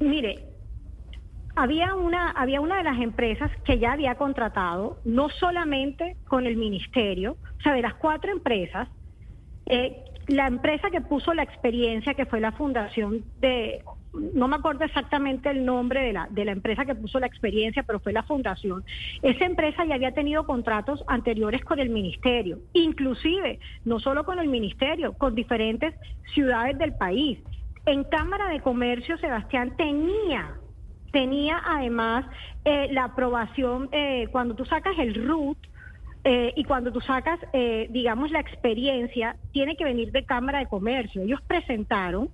Mire, 0.00 0.53
había 1.56 1.94
una, 1.94 2.30
había 2.30 2.60
una 2.60 2.78
de 2.78 2.84
las 2.84 3.00
empresas 3.00 3.50
que 3.64 3.78
ya 3.78 3.92
había 3.92 4.16
contratado, 4.16 4.98
no 5.04 5.28
solamente 5.28 6.16
con 6.26 6.46
el 6.46 6.56
ministerio, 6.56 7.36
o 7.58 7.62
sea, 7.62 7.74
de 7.74 7.82
las 7.82 7.94
cuatro 7.94 8.32
empresas, 8.32 8.88
eh, 9.66 10.04
la 10.26 10.46
empresa 10.46 10.90
que 10.90 11.00
puso 11.00 11.34
la 11.34 11.42
experiencia, 11.42 12.14
que 12.14 12.26
fue 12.26 12.40
la 12.40 12.52
fundación 12.52 13.24
de, 13.40 13.82
no 14.34 14.48
me 14.48 14.56
acuerdo 14.56 14.84
exactamente 14.84 15.50
el 15.50 15.64
nombre 15.64 16.00
de 16.00 16.12
la, 16.12 16.28
de 16.30 16.44
la 16.44 16.52
empresa 16.52 16.84
que 16.84 16.94
puso 16.94 17.20
la 17.20 17.26
experiencia, 17.26 17.82
pero 17.82 18.00
fue 18.00 18.12
la 18.12 18.22
fundación. 18.22 18.84
Esa 19.22 19.44
empresa 19.44 19.84
ya 19.84 19.94
había 19.94 20.12
tenido 20.12 20.46
contratos 20.46 21.04
anteriores 21.06 21.62
con 21.64 21.78
el 21.78 21.90
ministerio, 21.90 22.58
inclusive, 22.72 23.60
no 23.84 24.00
solo 24.00 24.24
con 24.24 24.38
el 24.38 24.48
ministerio, 24.48 25.12
con 25.12 25.34
diferentes 25.34 25.94
ciudades 26.32 26.78
del 26.78 26.94
país. 26.94 27.38
En 27.86 28.02
Cámara 28.04 28.48
de 28.48 28.60
Comercio, 28.60 29.18
Sebastián 29.18 29.76
tenía 29.76 30.54
tenía 31.14 31.62
además 31.64 32.26
eh, 32.64 32.88
la 32.90 33.04
aprobación, 33.04 33.88
eh, 33.92 34.26
cuando 34.32 34.56
tú 34.56 34.64
sacas 34.64 34.98
el 34.98 35.14
RUT 35.14 35.56
eh, 36.24 36.52
y 36.56 36.64
cuando 36.64 36.90
tú 36.92 37.00
sacas, 37.00 37.38
digamos, 37.90 38.30
la 38.32 38.40
experiencia, 38.40 39.36
tiene 39.52 39.76
que 39.76 39.84
venir 39.84 40.10
de 40.10 40.24
Cámara 40.24 40.58
de 40.58 40.66
Comercio. 40.66 41.22
Ellos 41.22 41.40
presentaron 41.46 42.30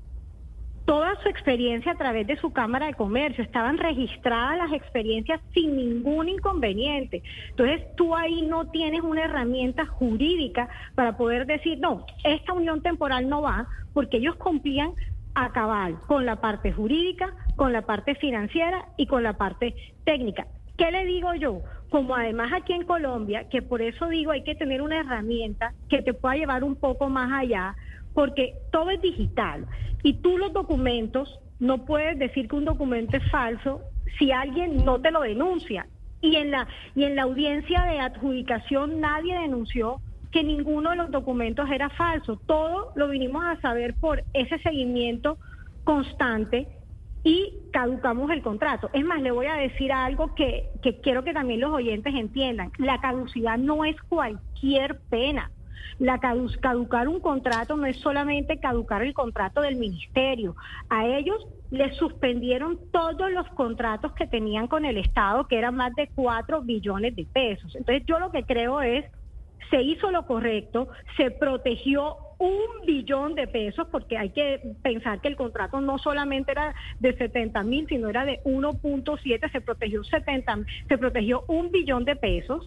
toda 0.87 1.15
su 1.23 1.29
experiencia 1.29 1.93
a 1.93 1.97
través 1.97 2.27
de 2.27 2.37
su 2.37 2.53
Cámara 2.53 2.87
de 2.87 2.95
Comercio, 2.95 3.45
estaban 3.45 3.77
registradas 3.77 4.57
las 4.57 4.73
experiencias 4.73 5.41
sin 5.53 5.77
ningún 5.77 6.31
inconveniente. 6.31 7.23
Entonces 7.51 7.83
tú 7.97 8.17
ahí 8.17 8.43
no 8.43 8.71
tienes 8.71 9.03
una 9.03 9.25
herramienta 9.25 9.85
jurídica 9.85 10.69
para 10.95 11.17
poder 11.19 11.47
decir, 11.47 11.79
no, 11.81 12.07
esta 12.25 12.55
unión 12.55 12.81
temporal 12.81 13.29
no 13.29 13.43
va, 13.43 13.69
porque 13.93 14.17
ellos 14.17 14.37
cumplían 14.37 14.93
a 15.35 15.53
cabal 15.53 15.99
con 16.07 16.27
la 16.27 16.37
parte 16.37 16.73
jurídica, 16.73 17.35
con 17.57 17.73
la 17.73 17.83
parte 17.83 18.15
financiera 18.15 18.87
y 18.97 19.07
con 19.07 19.23
la 19.23 19.35
parte 19.35 19.75
técnica. 20.05 20.47
¿Qué 20.77 20.91
le 20.91 21.05
digo 21.05 21.35
yo? 21.35 21.61
Como 21.91 22.15
además 22.15 22.53
aquí 22.53 22.73
en 22.73 22.85
Colombia, 22.85 23.49
que 23.49 23.63
por 23.63 23.83
eso 23.83 24.09
digo 24.09 24.33
hay 24.33 24.43
que 24.43 24.55
tener 24.55 24.81
una 24.81 25.01
herramienta 25.01 25.75
que 25.89 26.03
te 26.03 26.15
pueda 26.15 26.37
llevar 26.37 26.65
un 26.65 26.77
poco 26.77 27.09
más 27.09 27.31
allá, 27.33 27.77
porque 28.15 28.55
todo 28.73 28.91
es 28.91 29.01
digital 29.03 29.67
y 30.03 30.15
tú 30.15 30.39
los 30.39 30.53
documentos 30.53 31.41
no 31.59 31.85
puedes 31.85 32.19
decir 32.19 32.49
que 32.49 32.57
un 32.57 32.65
documento 32.65 33.17
es 33.17 33.31
falso 33.31 33.83
si 34.19 34.33
alguien 34.33 34.85
no 34.85 35.01
te 35.01 35.11
lo 35.11 35.21
denuncia. 35.21 35.87
Y 36.23 36.37
en 36.37 36.51
la 36.51 36.67
y 36.95 37.05
en 37.05 37.17
la 37.17 37.23
audiencia 37.23 37.83
de 37.85 37.99
adjudicación 37.99 39.01
nadie 39.01 39.39
denunció 39.39 40.01
que 40.31 40.43
ninguno 40.45 40.91
de 40.91 40.97
los 40.97 41.11
documentos 41.11 41.69
era 41.71 41.91
falso. 41.91 42.41
Todo 42.47 42.93
lo 42.95 43.09
vinimos 43.09 43.45
a 43.45 43.61
saber 43.61 43.95
por 43.95 44.23
ese 44.33 44.59
seguimiento 44.59 45.39
constante 45.85 46.69
y 47.25 47.53
caducamos 47.73 48.31
el 48.31 48.43
contrato. 48.43 48.89
Es 48.93 49.05
más, 49.05 49.21
le 49.21 49.31
voy 49.31 49.47
a 49.47 49.55
decir 49.55 49.93
algo 49.93 50.35
que, 50.35 50.71
que 50.83 51.01
quiero 51.01 51.25
que 51.25 51.33
también 51.35 51.61
los 51.61 51.73
oyentes 51.73 52.15
entiendan. 52.15 52.73
La 52.79 53.01
caducidad 53.01 53.59
no 53.59 53.85
es 53.85 53.97
cualquier 54.09 55.01
pena. 55.11 55.51
La 55.99 56.19
cadu- 56.19 56.59
caducar 56.61 57.09
un 57.09 57.21
contrato 57.21 57.77
no 57.77 57.85
es 57.85 57.99
solamente 57.99 58.59
caducar 58.59 59.03
el 59.03 59.13
contrato 59.13 59.61
del 59.61 59.77
ministerio. 59.77 60.57
A 60.89 61.07
ellos 61.07 61.47
les 61.71 61.95
suspendieron 61.97 62.79
todos 62.91 63.31
los 63.31 63.47
contratos 63.49 64.13
que 64.13 64.27
tenían 64.27 64.67
con 64.67 64.87
el 64.87 64.97
Estado, 64.97 65.47
que 65.47 65.59
eran 65.59 65.75
más 65.77 65.95
de 65.97 66.09
4 66.15 66.63
billones 66.63 67.15
de 67.17 67.27
pesos. 67.27 67.75
Entonces 67.77 68.05
yo 68.07 68.19
lo 68.19 68.31
que 68.31 68.45
creo 68.45 68.81
es 68.81 69.05
se 69.69 69.83
hizo 69.83 70.11
lo 70.11 70.27
correcto, 70.27 70.89
se 71.17 71.31
protegió 71.31 72.17
un 72.39 72.87
billón 72.87 73.35
de 73.35 73.47
pesos, 73.47 73.87
porque 73.93 74.17
hay 74.17 74.31
que 74.31 74.61
pensar 74.83 75.21
que 75.21 75.29
el 75.29 75.37
contrato 75.37 75.81
no 75.81 75.99
solamente 75.99 76.53
era 76.53 76.75
de 76.99 77.15
70 77.15 77.63
mil, 77.65 77.87
sino 77.87 78.09
era 78.09 78.25
de 78.25 78.41
1.7, 78.45 79.53
se 79.53 79.61
protegió 79.61 80.03
70, 80.03 80.61
se 80.89 80.99
protegió 80.99 81.45
un 81.49 81.71
billón 81.71 82.07
de 82.07 82.17
pesos. 82.17 82.67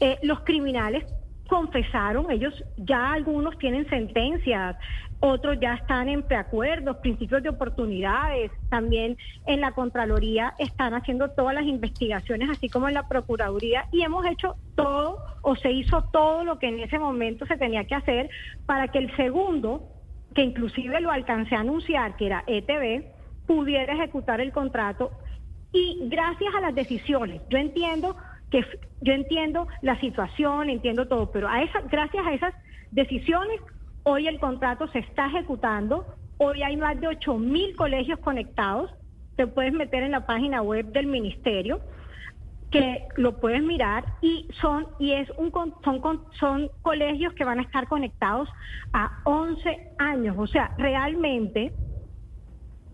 Eh, 0.00 0.18
los 0.22 0.40
criminales 0.40 1.04
confesaron, 1.48 2.30
ellos 2.30 2.54
ya 2.76 3.12
algunos 3.12 3.58
tienen 3.58 3.88
sentencias, 3.88 4.76
otros 5.20 5.58
ya 5.60 5.74
están 5.74 6.08
en 6.08 6.22
preacuerdos, 6.22 6.98
principios 6.98 7.42
de 7.42 7.48
oportunidades, 7.48 8.50
también 8.68 9.16
en 9.46 9.60
la 9.60 9.72
Contraloría 9.72 10.54
están 10.58 10.94
haciendo 10.94 11.30
todas 11.30 11.54
las 11.54 11.64
investigaciones, 11.64 12.50
así 12.50 12.68
como 12.68 12.88
en 12.88 12.94
la 12.94 13.08
Procuraduría, 13.08 13.86
y 13.90 14.02
hemos 14.02 14.26
hecho 14.26 14.56
todo 14.74 15.18
o 15.42 15.56
se 15.56 15.70
hizo 15.72 16.02
todo 16.12 16.44
lo 16.44 16.58
que 16.58 16.68
en 16.68 16.80
ese 16.80 16.98
momento 16.98 17.46
se 17.46 17.56
tenía 17.56 17.84
que 17.84 17.94
hacer 17.94 18.30
para 18.66 18.88
que 18.88 18.98
el 18.98 19.14
segundo, 19.16 19.88
que 20.34 20.42
inclusive 20.42 21.00
lo 21.00 21.10
alcancé 21.10 21.54
a 21.54 21.60
anunciar, 21.60 22.16
que 22.16 22.26
era 22.26 22.44
ETV, 22.46 23.04
pudiera 23.46 23.94
ejecutar 23.94 24.40
el 24.40 24.52
contrato. 24.52 25.10
Y 25.72 26.00
gracias 26.08 26.54
a 26.54 26.60
las 26.60 26.74
decisiones, 26.74 27.42
yo 27.48 27.58
entiendo 27.58 28.16
que 28.54 28.64
yo 29.00 29.12
entiendo 29.12 29.66
la 29.82 29.98
situación, 29.98 30.70
entiendo 30.70 31.08
todo, 31.08 31.32
pero 31.32 31.48
gracias 31.90 32.24
a 32.24 32.32
esas 32.32 32.54
decisiones, 32.92 33.60
hoy 34.04 34.28
el 34.28 34.38
contrato 34.38 34.86
se 34.92 35.00
está 35.00 35.26
ejecutando, 35.26 36.06
hoy 36.36 36.62
hay 36.62 36.76
más 36.76 37.00
de 37.00 37.08
8 37.08 37.36
mil 37.36 37.74
colegios 37.74 38.20
conectados, 38.20 38.92
te 39.34 39.48
puedes 39.48 39.72
meter 39.72 40.04
en 40.04 40.12
la 40.12 40.24
página 40.24 40.62
web 40.62 40.86
del 40.92 41.08
ministerio, 41.08 41.80
que 42.70 43.08
lo 43.16 43.40
puedes 43.40 43.60
mirar 43.60 44.04
y 44.22 44.46
son 44.60 44.86
y 45.00 45.14
es 45.14 45.28
son 45.82 46.00
son 46.38 46.70
colegios 46.82 47.32
que 47.34 47.44
van 47.44 47.58
a 47.58 47.62
estar 47.62 47.88
conectados 47.88 48.48
a 48.92 49.20
11 49.24 49.94
años, 49.98 50.36
o 50.38 50.46
sea, 50.46 50.72
realmente 50.78 51.74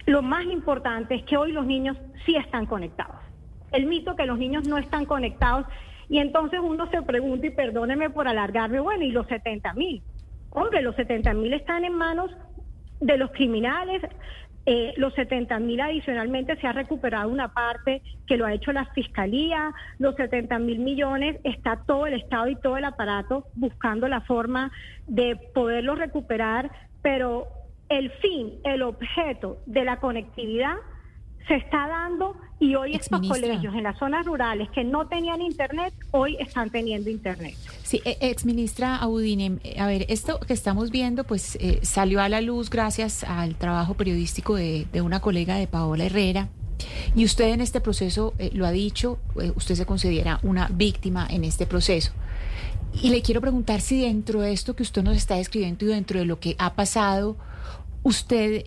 lo 0.06 0.22
más 0.22 0.44
importante 0.46 1.16
es 1.16 1.24
que 1.24 1.36
hoy 1.36 1.52
los 1.52 1.66
niños 1.66 1.98
sí 2.24 2.34
están 2.34 2.64
conectados. 2.64 3.29
El 3.72 3.86
mito 3.86 4.16
que 4.16 4.26
los 4.26 4.38
niños 4.38 4.66
no 4.66 4.78
están 4.78 5.04
conectados 5.04 5.66
y 6.08 6.18
entonces 6.18 6.60
uno 6.60 6.90
se 6.90 7.02
pregunta 7.02 7.46
y 7.46 7.50
perdóneme 7.50 8.10
por 8.10 8.26
alargarme, 8.26 8.80
bueno, 8.80 9.04
y 9.04 9.12
los 9.12 9.26
70 9.28 9.74
mil. 9.74 10.02
Hombre, 10.50 10.82
los 10.82 10.96
70 10.96 11.32
mil 11.34 11.52
están 11.52 11.84
en 11.84 11.94
manos 11.94 12.30
de 13.00 13.16
los 13.16 13.30
criminales. 13.30 14.02
Eh, 14.66 14.92
los 14.96 15.14
70 15.14 15.58
mil 15.60 15.80
adicionalmente 15.80 16.56
se 16.56 16.66
ha 16.66 16.72
recuperado 16.72 17.30
una 17.30 17.54
parte 17.54 18.02
que 18.26 18.36
lo 18.36 18.44
ha 18.44 18.52
hecho 18.52 18.72
la 18.72 18.86
fiscalía. 18.86 19.72
Los 19.98 20.16
70 20.16 20.58
mil 20.58 20.80
millones 20.80 21.38
está 21.44 21.80
todo 21.86 22.06
el 22.06 22.14
Estado 22.14 22.48
y 22.48 22.56
todo 22.56 22.76
el 22.76 22.84
aparato 22.84 23.46
buscando 23.54 24.08
la 24.08 24.20
forma 24.22 24.72
de 25.06 25.36
poderlos 25.54 25.98
recuperar, 25.98 26.70
pero 27.02 27.46
el 27.88 28.10
fin, 28.10 28.54
el 28.64 28.82
objeto 28.82 29.58
de 29.66 29.84
la 29.84 29.98
conectividad 29.98 30.76
se 31.48 31.56
está 31.56 31.88
dando 31.88 32.36
y 32.58 32.74
hoy 32.74 32.92
estos 32.92 33.18
Exministra. 33.18 33.48
colegios 33.48 33.74
en 33.74 33.82
las 33.82 33.98
zonas 33.98 34.26
rurales 34.26 34.68
que 34.70 34.84
no 34.84 35.06
tenían 35.08 35.40
internet, 35.40 35.94
hoy 36.10 36.36
están 36.38 36.70
teniendo 36.70 37.08
internet. 37.10 37.54
Sí, 37.82 38.02
eh, 38.04 38.18
ex 38.20 38.44
ministra 38.44 38.96
Audine, 38.96 39.58
eh, 39.64 39.80
a 39.80 39.86
ver, 39.86 40.04
esto 40.08 40.38
que 40.40 40.52
estamos 40.52 40.90
viendo, 40.90 41.24
pues 41.24 41.56
eh, 41.60 41.80
salió 41.82 42.20
a 42.20 42.28
la 42.28 42.40
luz 42.40 42.68
gracias 42.70 43.24
al 43.24 43.54
trabajo 43.56 43.94
periodístico 43.94 44.54
de, 44.56 44.86
de 44.92 45.00
una 45.00 45.20
colega 45.20 45.56
de 45.56 45.66
Paola 45.66 46.04
Herrera. 46.04 46.48
Y 47.14 47.24
usted 47.24 47.48
en 47.48 47.60
este 47.60 47.80
proceso 47.80 48.34
eh, 48.38 48.50
lo 48.52 48.66
ha 48.66 48.70
dicho, 48.70 49.18
eh, 49.40 49.52
usted 49.54 49.74
se 49.74 49.86
considera 49.86 50.38
una 50.42 50.68
víctima 50.68 51.26
en 51.28 51.44
este 51.44 51.66
proceso. 51.66 52.12
Y 53.02 53.10
le 53.10 53.22
quiero 53.22 53.40
preguntar 53.40 53.80
si 53.80 54.02
dentro 54.02 54.40
de 54.40 54.52
esto 54.52 54.74
que 54.74 54.82
usted 54.82 55.02
nos 55.02 55.16
está 55.16 55.36
describiendo 55.36 55.84
y 55.84 55.88
dentro 55.88 56.18
de 56.18 56.24
lo 56.24 56.40
que 56.40 56.56
ha 56.58 56.74
pasado, 56.74 57.36
usted 58.02 58.66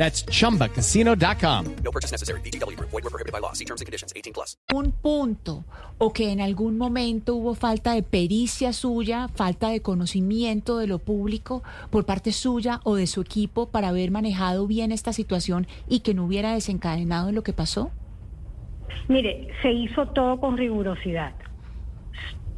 That's 0.00 0.24
chumbacasino.com. 0.24 1.76
No 1.84 1.90
purchase 1.92 2.10
necessary. 2.10 2.40
VGW 2.40 2.74
Group. 2.74 2.88
Void 2.88 3.04
were 3.04 3.10
prohibited 3.10 3.32
by 3.34 3.40
law. 3.40 3.52
See 3.52 3.66
terms 3.66 3.82
and 3.82 3.86
conditions. 3.86 4.14
18 4.16 4.32
plus. 4.32 4.56
un 4.72 4.92
punto 4.92 5.64
o 5.98 6.12
que 6.14 6.32
en 6.32 6.40
algún 6.40 6.78
momento 6.78 7.34
hubo 7.34 7.54
falta 7.54 7.92
de 7.92 8.02
pericia 8.02 8.72
suya, 8.72 9.28
falta 9.28 9.68
de 9.68 9.82
conocimiento 9.82 10.78
de 10.78 10.86
lo 10.86 11.00
público 11.00 11.62
por 11.90 12.06
parte 12.06 12.32
suya 12.32 12.80
o 12.84 12.94
de 12.94 13.06
su 13.06 13.20
equipo 13.20 13.68
para 13.68 13.88
haber 13.88 14.10
manejado 14.10 14.66
bien 14.66 14.90
esta 14.90 15.12
situación 15.12 15.66
y 15.86 16.00
que 16.00 16.14
no 16.14 16.24
hubiera 16.24 16.54
desencadenado 16.54 17.28
en 17.28 17.34
lo 17.34 17.42
que 17.42 17.52
pasó? 17.52 17.90
Mire, 19.08 19.48
se 19.60 19.70
hizo 19.70 20.06
todo 20.06 20.40
con 20.40 20.56
rigurosidad. 20.56 21.34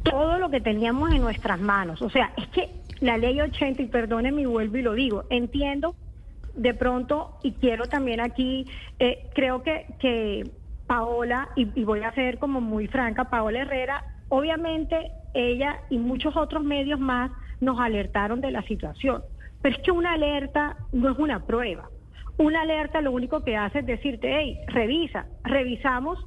Todo 0.03 0.37
lo 0.37 0.49
que 0.49 0.61
teníamos 0.61 1.11
en 1.11 1.21
nuestras 1.21 1.59
manos. 1.59 2.01
O 2.01 2.09
sea, 2.09 2.31
es 2.37 2.47
que 2.47 2.69
la 3.01 3.17
ley 3.17 3.41
80, 3.41 3.81
y 3.81 3.87
perdónenme 3.87 4.43
y 4.43 4.45
vuelvo 4.45 4.77
y 4.77 4.81
lo 4.81 4.93
digo, 4.93 5.25
entiendo 5.29 5.95
de 6.55 6.73
pronto, 6.73 7.37
y 7.43 7.53
quiero 7.53 7.85
también 7.85 8.19
aquí, 8.19 8.65
eh, 8.99 9.29
creo 9.33 9.63
que, 9.63 9.87
que 9.99 10.43
Paola, 10.87 11.49
y, 11.55 11.67
y 11.79 11.83
voy 11.83 12.01
a 12.01 12.13
ser 12.13 12.37
como 12.37 12.61
muy 12.61 12.87
franca, 12.87 13.29
Paola 13.29 13.61
Herrera, 13.61 14.03
obviamente 14.29 15.11
ella 15.33 15.79
y 15.89 15.97
muchos 15.97 16.35
otros 16.37 16.63
medios 16.63 16.99
más 16.99 17.31
nos 17.59 17.79
alertaron 17.79 18.41
de 18.41 18.51
la 18.51 18.61
situación. 18.63 19.23
Pero 19.61 19.75
es 19.75 19.81
que 19.81 19.91
una 19.91 20.13
alerta 20.13 20.77
no 20.91 21.11
es 21.11 21.17
una 21.17 21.45
prueba. 21.45 21.89
Una 22.37 22.61
alerta 22.61 23.01
lo 23.01 23.11
único 23.11 23.43
que 23.43 23.55
hace 23.55 23.79
es 23.79 23.85
decirte, 23.85 24.35
hey, 24.35 24.59
revisa, 24.67 25.25
revisamos 25.43 26.19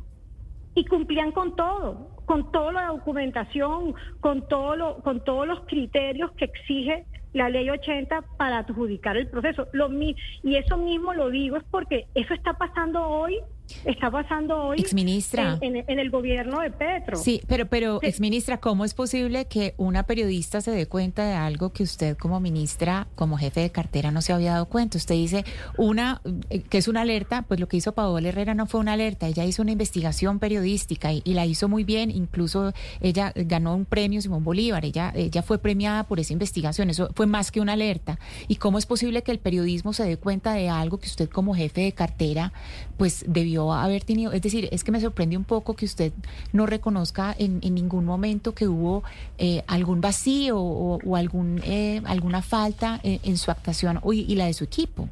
y 0.75 0.85
cumplían 0.85 1.33
con 1.33 1.57
todo, 1.57 2.11
con 2.27 2.53
toda 2.53 2.73
la 2.73 2.87
documentación, 2.87 3.95
con 4.21 4.47
todo 4.49 4.77
lo, 4.77 4.97
con 5.03 5.25
todos 5.25 5.47
los 5.47 5.61
criterios 5.67 6.31
que 6.33 6.47
exige 6.47 7.07
la 7.37 7.51
ley 7.51 7.69
80 7.69 8.23
para 8.39 8.59
adjudicar 8.59 9.17
el 9.17 9.29
proceso. 9.29 9.69
Lo, 9.73 9.91
y 9.93 10.57
eso 10.57 10.79
mismo 10.79 11.13
lo 11.13 11.29
digo 11.29 11.59
es 11.59 11.65
porque 11.71 12.07
eso 12.15 12.33
está 12.33 12.55
pasando 12.55 13.07
hoy, 13.07 13.39
está 13.85 14.11
pasando 14.11 14.57
hoy 14.69 14.79
Exministra. 14.81 15.59
En, 15.61 15.77
en- 15.77 15.85
en 15.89 15.99
el 15.99 16.11
gobierno 16.11 16.61
de 16.61 16.71
Petro. 16.71 17.17
Sí, 17.17 17.41
pero, 17.47 17.67
pero, 17.67 17.99
Sí. 18.01 18.07
exministra, 18.09 18.59
¿cómo 18.59 18.85
es 18.85 18.95
posible 18.95 19.47
que 19.47 19.75
una 19.77 20.05
periodista 20.05 20.61
se 20.61 20.71
dé 20.71 20.87
cuenta 20.87 21.25
de 21.27 21.35
algo 21.35 21.73
que 21.73 21.83
usted 21.83 22.17
como 22.17 22.41
ministra, 22.41 23.07
como 23.15 23.37
jefe 23.39 23.61
de 23.61 23.71
cartera, 23.71 24.11
no 24.11 24.23
se 24.23 24.33
había 24.33 24.53
dado 24.53 24.67
cuenta? 24.67 24.99
Usted 24.99 25.15
dice 25.15 25.45
una, 25.79 26.21
eh, 26.51 26.61
que 26.63 26.79
es 26.79 26.89
una 26.89 27.03
alerta, 27.03 27.43
pues 27.43 27.61
lo 27.61 27.69
que 27.69 27.77
hizo 27.77 27.93
Paola 27.93 28.29
Herrera 28.29 28.55
no 28.55 28.67
fue 28.67 28.81
una 28.81 28.93
alerta, 28.95 29.27
ella 29.29 29.45
hizo 29.45 29.63
una 29.63 29.73
investigación 29.73 30.39
periodística 30.39 31.13
y, 31.13 31.23
y 31.25 31.35
la 31.35 31.47
hizo 31.47 31.69
muy 31.69 31.85
bien, 31.85 32.11
incluso 32.11 32.73
ella 33.01 33.33
ganó 33.35 33.75
un 33.75 33.85
premio 33.85 34.21
Simón 34.21 34.45
Bolívar, 34.45 34.85
ella, 34.85 35.13
ella 35.15 35.43
fue 35.43 35.59
premiada 35.59 36.05
por 36.05 36.21
esa 36.21 36.33
investigación, 36.33 36.91
eso 36.91 37.09
fue 37.15 37.27
más 37.27 37.51
que 37.51 37.61
una 37.61 37.73
alerta. 37.75 38.19
¿Y 38.49 38.57
cómo 38.57 38.79
es 38.79 38.87
posible 38.87 39.23
que 39.23 39.33
el 39.33 39.39
periodismo 39.39 39.93
se 39.93 40.05
dé 40.05 40.17
cuenta 40.17 40.53
de 40.55 40.69
algo 40.69 40.99
que 40.99 41.07
usted 41.07 41.29
como 41.29 41.55
jefe 41.55 41.83
de 41.83 41.93
cartera, 41.93 42.53
pues 42.97 43.25
debió 43.29 43.56
haber 43.73 44.05
tenido? 44.05 44.33
Es 44.33 44.43
decir, 44.43 44.69
es 44.73 44.85
que 44.85 44.93
me 44.93 45.01
sorprende 45.01 45.37
un 45.37 45.45
poco 45.45 45.75
que 45.75 45.85
usted 45.85 46.13
no 46.53 46.67
reconozca 46.67 47.35
en, 47.39 47.61
ningún 47.61 48.05
momento 48.05 48.55
que 48.55 48.69
hubo 48.69 49.03
eh, 49.39 49.63
algún 49.67 50.01
vacío 50.01 50.59
o, 50.59 51.17
algún, 51.17 51.61
eh, 51.65 52.01
alguna 52.07 52.43
falta 52.43 53.01
en, 53.03 53.21
en 53.23 53.37
su 53.37 53.51
actuación 53.51 53.99
o- 54.03 54.13
y 54.13 54.35
la 54.35 54.47
de 54.47 54.53
su 54.55 54.65
equipo. 54.65 55.09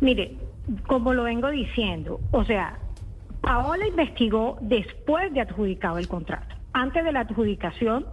Mire, 0.00 0.36
como 0.86 1.12
lo 1.12 1.24
vengo 1.24 1.50
diciendo, 1.50 2.20
o 2.30 2.44
sea, 2.44 2.78
Paola 3.40 3.86
investigó 3.86 4.56
después 4.60 5.32
de 5.34 5.40
adjudicado 5.42 5.98
el 5.98 6.08
contrato. 6.08 6.54
Antes 6.72 7.04
de 7.04 7.12
la 7.12 7.20
adjudicación, 7.20 8.06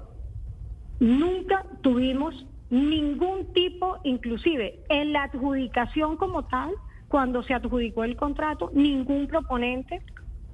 nunca 0.99 1.65
tuvimos 1.81 2.45
ningún 2.69 3.51
tipo, 3.53 3.97
inclusive 4.03 4.79
en 4.89 5.13
la 5.13 5.23
adjudicación 5.23 6.17
como 6.17 6.43
tal, 6.43 6.71
cuando 7.11 7.43
se 7.43 7.53
adjudicó 7.53 8.05
el 8.05 8.15
contrato, 8.15 8.71
ningún 8.73 9.27
proponente 9.27 10.01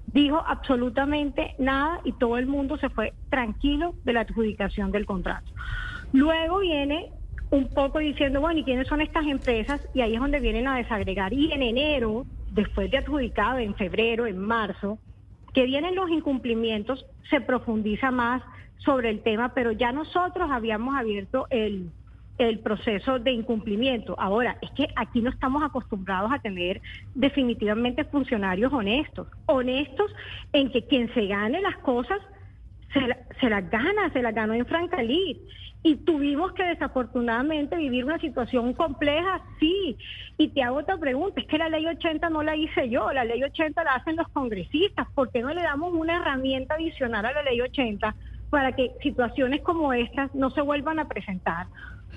dijo 0.07 0.43
absolutamente 0.45 1.53
nada 1.59 2.01
y 2.03 2.13
todo 2.13 2.39
el 2.39 2.47
mundo 2.47 2.77
se 2.77 2.89
fue 2.89 3.13
tranquilo 3.29 3.93
de 4.03 4.13
la 4.13 4.21
adjudicación 4.21 4.91
del 4.91 5.05
contrato. 5.05 5.51
Luego 6.13 6.59
viene 6.59 7.11
un 7.51 7.69
poco 7.69 7.99
diciendo, 7.99 8.41
bueno, 8.41 8.59
¿y 8.59 8.63
quiénes 8.63 8.87
son 8.87 9.01
estas 9.01 9.27
empresas? 9.27 9.87
Y 9.93 10.01
ahí 10.01 10.15
es 10.15 10.19
donde 10.19 10.39
vienen 10.39 10.67
a 10.67 10.77
desagregar. 10.77 11.31
Y 11.31 11.51
en 11.51 11.61
enero, 11.61 12.25
después 12.51 12.89
de 12.89 12.97
adjudicado, 12.97 13.59
en 13.59 13.75
febrero, 13.75 14.25
en 14.25 14.39
marzo, 14.39 14.97
que 15.53 15.65
vienen 15.65 15.93
los 15.93 16.09
incumplimientos, 16.09 17.05
se 17.29 17.39
profundiza 17.39 18.09
más 18.09 18.41
sobre 18.77 19.11
el 19.11 19.21
tema, 19.21 19.53
pero 19.53 19.71
ya 19.71 19.91
nosotros 19.91 20.49
habíamos 20.49 20.95
abierto 20.95 21.45
el, 21.51 21.91
el 22.37 22.59
proceso 22.59 23.19
de 23.19 23.31
incumplimiento. 23.31 24.15
Ahora, 24.19 24.57
es 24.61 24.71
que 24.71 24.87
aquí 24.95 25.21
no 25.21 25.29
estamos 25.29 25.63
acostumbrados 25.63 26.31
a 26.31 26.39
tener 26.39 26.81
definitivamente 27.13 28.05
funcionarios 28.05 28.71
honestos, 28.73 29.27
honestos 29.45 30.11
en 30.53 30.71
que 30.71 30.85
quien 30.87 31.13
se 31.13 31.25
gane 31.27 31.61
las 31.61 31.77
cosas 31.77 32.19
se, 32.93 33.01
la- 33.01 33.17
se 33.39 33.49
las 33.49 33.69
gana, 33.69 34.11
se 34.13 34.21
las 34.21 34.33
ganó 34.33 34.53
en 34.53 34.65
Francalí. 34.65 35.41
Y 35.83 35.95
tuvimos 35.97 36.51
que 36.53 36.63
desafortunadamente 36.63 37.77
vivir 37.77 38.03
una 38.03 38.19
situación 38.19 38.73
compleja, 38.73 39.41
sí. 39.59 39.97
Y 40.37 40.49
te 40.49 40.61
hago 40.63 40.77
otra 40.79 40.97
pregunta, 40.97 41.39
es 41.39 41.47
que 41.47 41.57
la 41.57 41.69
ley 41.69 41.85
80 41.85 42.29
no 42.29 42.43
la 42.43 42.55
hice 42.55 42.89
yo, 42.89 43.11
la 43.13 43.23
ley 43.23 43.41
80 43.43 43.83
la 43.83 43.91
hacen 43.93 44.15
los 44.17 44.27
congresistas. 44.29 45.07
¿Por 45.13 45.31
qué 45.31 45.41
no 45.41 45.53
le 45.53 45.61
damos 45.61 45.93
una 45.93 46.17
herramienta 46.17 46.75
adicional 46.75 47.25
a 47.25 47.31
la 47.31 47.43
ley 47.43 47.61
80 47.61 48.15
para 48.49 48.73
que 48.73 48.91
situaciones 49.01 49.61
como 49.61 49.93
estas 49.93 50.33
no 50.35 50.49
se 50.51 50.61
vuelvan 50.61 50.99
a 50.99 51.07
presentar? 51.07 51.67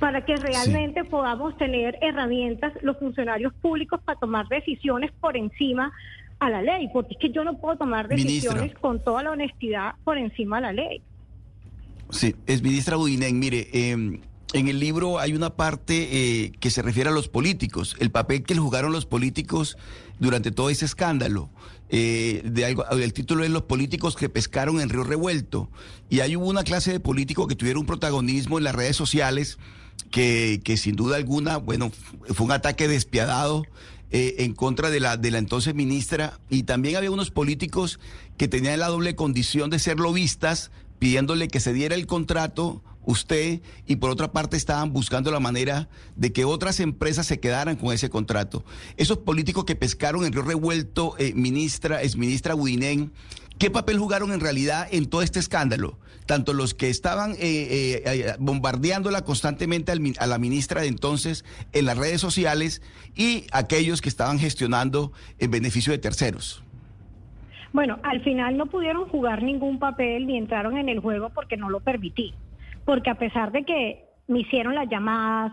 Para 0.00 0.24
que 0.24 0.34
realmente 0.36 1.04
podamos 1.04 1.56
tener 1.58 1.98
herramientas 2.00 2.72
los 2.82 2.98
funcionarios 2.98 3.52
públicos 3.54 4.00
para 4.04 4.18
tomar 4.18 4.48
decisiones 4.48 5.12
por 5.20 5.36
encima 5.36 5.92
a 6.40 6.48
la 6.48 6.62
ley, 6.62 6.88
porque 6.92 7.12
es 7.12 7.18
que 7.20 7.30
yo 7.30 7.44
no 7.44 7.58
puedo 7.58 7.76
tomar 7.76 8.08
Ministra. 8.08 8.54
decisiones 8.54 8.78
con 8.78 9.04
toda 9.04 9.22
la 9.22 9.30
honestidad 9.32 9.94
por 10.04 10.16
encima 10.16 10.56
de 10.56 10.62
la 10.62 10.72
ley. 10.72 11.02
Sí, 12.08 12.34
es 12.46 12.62
ministra 12.62 12.96
Budinén, 12.96 13.38
mire, 13.38 13.68
eh, 13.72 14.20
en 14.52 14.68
el 14.68 14.80
libro 14.80 15.20
hay 15.20 15.34
una 15.34 15.50
parte 15.50 16.08
eh, 16.10 16.52
que 16.58 16.70
se 16.70 16.82
refiere 16.82 17.10
a 17.10 17.12
los 17.12 17.28
políticos, 17.28 17.94
el 18.00 18.10
papel 18.10 18.42
que 18.42 18.56
jugaron 18.56 18.90
los 18.90 19.06
políticos 19.06 19.78
durante 20.18 20.50
todo 20.50 20.70
ese 20.70 20.86
escándalo. 20.86 21.50
Eh, 21.88 22.42
de 22.44 22.64
algo, 22.64 22.84
el 22.90 23.12
título 23.12 23.44
es 23.44 23.50
Los 23.50 23.62
políticos 23.62 24.16
que 24.16 24.28
pescaron 24.28 24.80
en 24.80 24.88
Río 24.88 25.04
Revuelto. 25.04 25.68
Y 26.08 26.20
hubo 26.36 26.48
una 26.48 26.64
clase 26.64 26.92
de 26.92 27.00
políticos 27.00 27.46
que 27.46 27.56
tuvieron 27.56 27.80
un 27.80 27.86
protagonismo 27.86 28.58
en 28.58 28.64
las 28.64 28.74
redes 28.74 28.96
sociales 28.96 29.58
que, 30.04 30.60
que 30.64 30.76
sin 30.76 30.96
duda 30.96 31.16
alguna, 31.16 31.56
bueno, 31.56 31.90
fue 32.34 32.46
un 32.46 32.52
ataque 32.52 32.88
despiadado 32.88 33.64
eh, 34.12 34.36
en 34.38 34.54
contra 34.54 34.90
de 34.90 34.98
la, 34.98 35.16
de 35.16 35.30
la 35.30 35.38
entonces 35.38 35.74
ministra. 35.74 36.40
Y 36.48 36.64
también 36.64 36.96
había 36.96 37.10
unos 37.10 37.30
políticos 37.30 38.00
que 38.36 38.48
tenían 38.48 38.80
la 38.80 38.88
doble 38.88 39.14
condición 39.14 39.70
de 39.70 39.78
ser 39.78 39.98
lobistas, 39.98 40.70
pidiéndole 40.98 41.48
que 41.48 41.60
se 41.60 41.72
diera 41.72 41.94
el 41.94 42.06
contrato 42.06 42.82
usted 43.04 43.60
y 43.86 43.96
por 43.96 44.10
otra 44.10 44.32
parte 44.32 44.56
estaban 44.56 44.92
buscando 44.92 45.30
la 45.30 45.40
manera 45.40 45.88
de 46.16 46.32
que 46.32 46.44
otras 46.44 46.80
empresas 46.80 47.26
se 47.26 47.40
quedaran 47.40 47.76
con 47.76 47.92
ese 47.92 48.10
contrato. 48.10 48.64
Esos 48.96 49.18
políticos 49.18 49.64
que 49.64 49.76
pescaron 49.76 50.24
en 50.24 50.32
Río 50.32 50.42
Revuelto, 50.42 51.14
eh, 51.18 51.32
ministra, 51.34 52.02
es 52.02 52.16
ministra 52.16 52.54
Budinén, 52.54 53.12
¿qué 53.58 53.70
papel 53.70 53.98
jugaron 53.98 54.32
en 54.32 54.40
realidad 54.40 54.86
en 54.90 55.06
todo 55.06 55.22
este 55.22 55.38
escándalo? 55.38 55.98
Tanto 56.26 56.52
los 56.52 56.74
que 56.74 56.90
estaban 56.90 57.32
eh, 57.32 58.02
eh, 58.04 58.34
bombardeándola 58.38 59.22
constantemente 59.22 59.92
a 59.92 60.26
la 60.26 60.38
ministra 60.38 60.82
de 60.82 60.88
entonces 60.88 61.44
en 61.72 61.86
las 61.86 61.98
redes 61.98 62.20
sociales 62.20 62.82
y 63.16 63.46
aquellos 63.50 64.00
que 64.00 64.08
estaban 64.08 64.38
gestionando 64.38 65.12
en 65.38 65.50
beneficio 65.50 65.92
de 65.92 65.98
terceros. 65.98 66.62
Bueno, 67.72 67.98
al 68.02 68.22
final 68.22 68.56
no 68.56 68.66
pudieron 68.66 69.08
jugar 69.08 69.42
ningún 69.42 69.78
papel 69.78 70.26
ni 70.26 70.36
entraron 70.36 70.76
en 70.76 70.88
el 70.88 71.00
juego 71.00 71.30
porque 71.30 71.56
no 71.56 71.70
lo 71.70 71.80
permití 71.80 72.34
porque 72.90 73.10
a 73.10 73.14
pesar 73.14 73.52
de 73.52 73.62
que 73.62 74.04
me 74.26 74.40
hicieron 74.40 74.74
las 74.74 74.88
llamadas, 74.88 75.52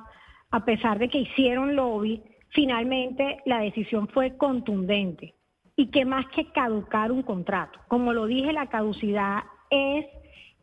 a 0.49 0.65
pesar 0.65 0.97
de 0.97 1.07
que 1.07 1.19
hicieron 1.19 1.75
lobby, 1.75 2.19
finalmente 2.49 3.43
la 3.45 3.59
decisión 3.59 4.07
fue 4.07 4.35
contundente. 4.37 5.35
Y 5.75 5.91
que 5.91 6.03
más 6.03 6.25
que 6.29 6.51
caducar 6.51 7.11
un 7.11 7.21
contrato, 7.21 7.79
como 7.89 8.11
lo 8.11 8.25
dije, 8.25 8.51
la 8.53 8.65
caducidad 8.69 9.43
es 9.69 10.07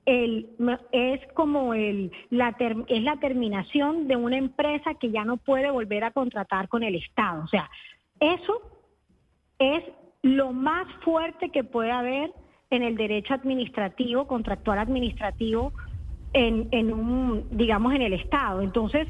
el, 0.04 0.50
es 0.90 1.20
como 1.34 1.74
el, 1.74 2.10
la 2.30 2.56
es 2.88 3.02
la 3.04 3.20
terminación 3.20 4.08
de 4.08 4.16
una 4.16 4.36
empresa 4.36 4.94
que 4.94 5.12
ya 5.12 5.24
no 5.24 5.36
puede 5.36 5.70
volver 5.70 6.02
a 6.02 6.10
contratar 6.10 6.66
con 6.66 6.82
el 6.82 6.96
Estado. 6.96 7.44
O 7.44 7.46
sea, 7.46 7.70
eso 8.18 8.60
es 9.60 9.84
lo 10.22 10.52
más 10.52 10.92
fuerte 11.04 11.50
que 11.50 11.62
puede 11.62 11.92
haber 11.92 12.32
en 12.70 12.82
el 12.82 12.96
derecho 12.96 13.32
administrativo, 13.32 14.26
contractual 14.26 14.80
administrativo, 14.80 15.72
en, 16.34 16.68
en 16.72 16.92
un, 16.92 17.44
digamos, 17.50 17.94
en 17.94 18.02
el 18.02 18.12
Estado. 18.12 18.60
Entonces, 18.60 19.08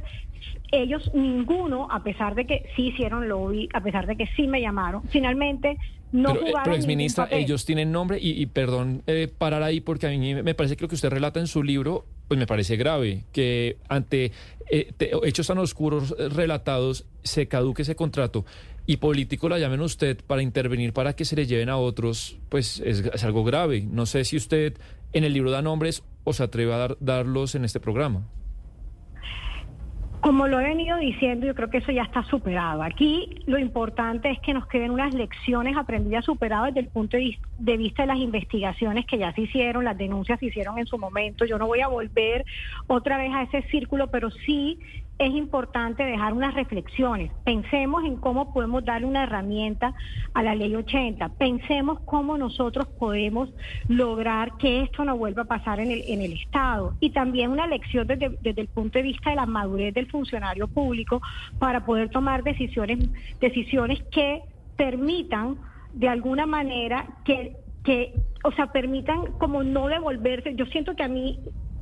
ellos 0.70 1.10
ninguno, 1.14 1.88
a 1.90 2.02
pesar 2.02 2.34
de 2.34 2.46
que 2.46 2.66
sí 2.76 2.88
hicieron 2.88 3.28
lobby, 3.28 3.68
a 3.72 3.80
pesar 3.80 4.06
de 4.06 4.16
que 4.16 4.26
sí 4.36 4.46
me 4.46 4.60
llamaron, 4.60 5.02
finalmente 5.08 5.76
no 6.12 6.32
pero, 6.32 6.40
eh, 6.40 6.48
jugaron. 6.48 6.64
Pero, 6.64 6.76
exministra, 6.76 7.28
ellos 7.30 7.64
tienen 7.64 7.90
nombre 7.90 8.18
y, 8.20 8.40
y 8.40 8.46
perdón 8.46 9.02
eh, 9.06 9.28
parar 9.36 9.62
ahí 9.62 9.80
porque 9.80 10.06
a 10.06 10.10
mí 10.10 10.34
me 10.34 10.54
parece 10.54 10.76
que 10.76 10.82
lo 10.82 10.88
que 10.88 10.94
usted 10.94 11.10
relata 11.10 11.40
en 11.40 11.46
su 11.46 11.62
libro, 11.62 12.04
pues 12.28 12.38
me 12.38 12.46
parece 12.46 12.76
grave, 12.76 13.24
que 13.32 13.78
ante 13.88 14.32
eh, 14.70 14.92
hechos 15.24 15.46
tan 15.46 15.58
oscuros 15.58 16.14
relatados 16.18 17.06
se 17.22 17.48
caduque 17.48 17.82
ese 17.82 17.96
contrato 17.96 18.44
y 18.86 18.98
político 18.98 19.48
la 19.48 19.58
llamen 19.58 19.80
usted 19.80 20.18
para 20.26 20.42
intervenir 20.42 20.92
para 20.92 21.14
que 21.14 21.24
se 21.24 21.36
le 21.36 21.46
lleven 21.46 21.68
a 21.68 21.76
otros, 21.76 22.38
pues 22.48 22.80
es, 22.80 23.24
algo 23.24 23.44
grave. 23.44 23.82
No 23.82 24.06
sé 24.06 24.24
si 24.24 24.36
usted 24.36 24.78
en 25.12 25.24
el 25.24 25.32
libro 25.32 25.50
da 25.50 25.62
nombres 25.62 26.02
o 26.24 26.32
se 26.32 26.42
atreve 26.42 26.74
a 26.74 26.78
dar, 26.78 26.96
darlos 27.00 27.54
en 27.54 27.64
este 27.64 27.80
programa. 27.80 28.26
Como 30.24 30.48
lo 30.48 30.58
he 30.58 30.64
venido 30.64 30.96
diciendo, 30.96 31.46
yo 31.46 31.54
creo 31.54 31.68
que 31.68 31.78
eso 31.78 31.92
ya 31.92 32.02
está 32.02 32.24
superado. 32.24 32.82
Aquí 32.82 33.42
lo 33.44 33.58
importante 33.58 34.30
es 34.30 34.40
que 34.40 34.54
nos 34.54 34.66
queden 34.68 34.90
unas 34.90 35.12
lecciones 35.12 35.76
aprendidas 35.76 36.24
superadas 36.24 36.68
desde 36.72 36.86
el 36.86 36.88
punto 36.88 37.18
de 37.18 37.76
vista 37.76 38.02
de 38.04 38.06
las 38.06 38.16
investigaciones 38.16 39.04
que 39.04 39.18
ya 39.18 39.34
se 39.34 39.42
hicieron, 39.42 39.84
las 39.84 39.98
denuncias 39.98 40.40
se 40.40 40.46
hicieron 40.46 40.78
en 40.78 40.86
su 40.86 40.96
momento. 40.96 41.44
Yo 41.44 41.58
no 41.58 41.66
voy 41.66 41.80
a 41.80 41.88
volver 41.88 42.46
otra 42.86 43.18
vez 43.18 43.34
a 43.34 43.42
ese 43.42 43.68
círculo, 43.68 44.10
pero 44.10 44.30
sí 44.30 44.78
es 45.18 45.32
importante 45.32 46.04
dejar 46.04 46.32
unas 46.32 46.54
reflexiones. 46.54 47.30
Pensemos 47.44 48.04
en 48.04 48.16
cómo 48.16 48.52
podemos 48.52 48.84
darle 48.84 49.06
una 49.06 49.22
herramienta 49.22 49.94
a 50.32 50.42
la 50.42 50.54
ley 50.54 50.74
80. 50.74 51.28
Pensemos 51.30 52.00
cómo 52.04 52.36
nosotros 52.36 52.88
podemos 52.98 53.48
lograr 53.88 54.56
que 54.56 54.82
esto 54.82 55.04
no 55.04 55.16
vuelva 55.16 55.42
a 55.42 55.46
pasar 55.46 55.78
en 55.78 55.92
el, 55.92 56.02
en 56.08 56.20
el 56.20 56.32
Estado. 56.32 56.94
Y 56.98 57.10
también 57.10 57.52
una 57.52 57.66
lección 57.66 58.06
desde, 58.06 58.36
desde 58.40 58.62
el 58.62 58.68
punto 58.68 58.98
de 58.98 59.04
vista 59.04 59.30
de 59.30 59.36
la 59.36 59.46
madurez 59.46 59.94
del 59.94 60.10
funcionario 60.10 60.66
público 60.66 61.22
para 61.58 61.84
poder 61.84 62.10
tomar 62.10 62.42
decisiones, 62.42 62.98
decisiones 63.40 64.02
que 64.10 64.42
permitan 64.76 65.56
de 65.92 66.08
alguna 66.08 66.44
manera 66.44 67.06
que, 67.24 67.56
que, 67.84 68.14
o 68.42 68.50
sea, 68.50 68.72
permitan 68.72 69.32
como 69.38 69.62
no 69.62 69.86
devolverse. 69.86 70.56
Yo 70.56 70.66
siento 70.66 70.96
que 70.96 71.04
a 71.04 71.08
mí, 71.08 71.38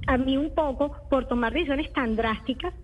a 0.06 0.18
mí 0.18 0.36
un 0.36 0.54
poco, 0.54 0.94
por 1.08 1.26
tomar 1.26 1.54
decisiones 1.54 1.90
tan 1.94 2.14
drásticas, 2.14 2.74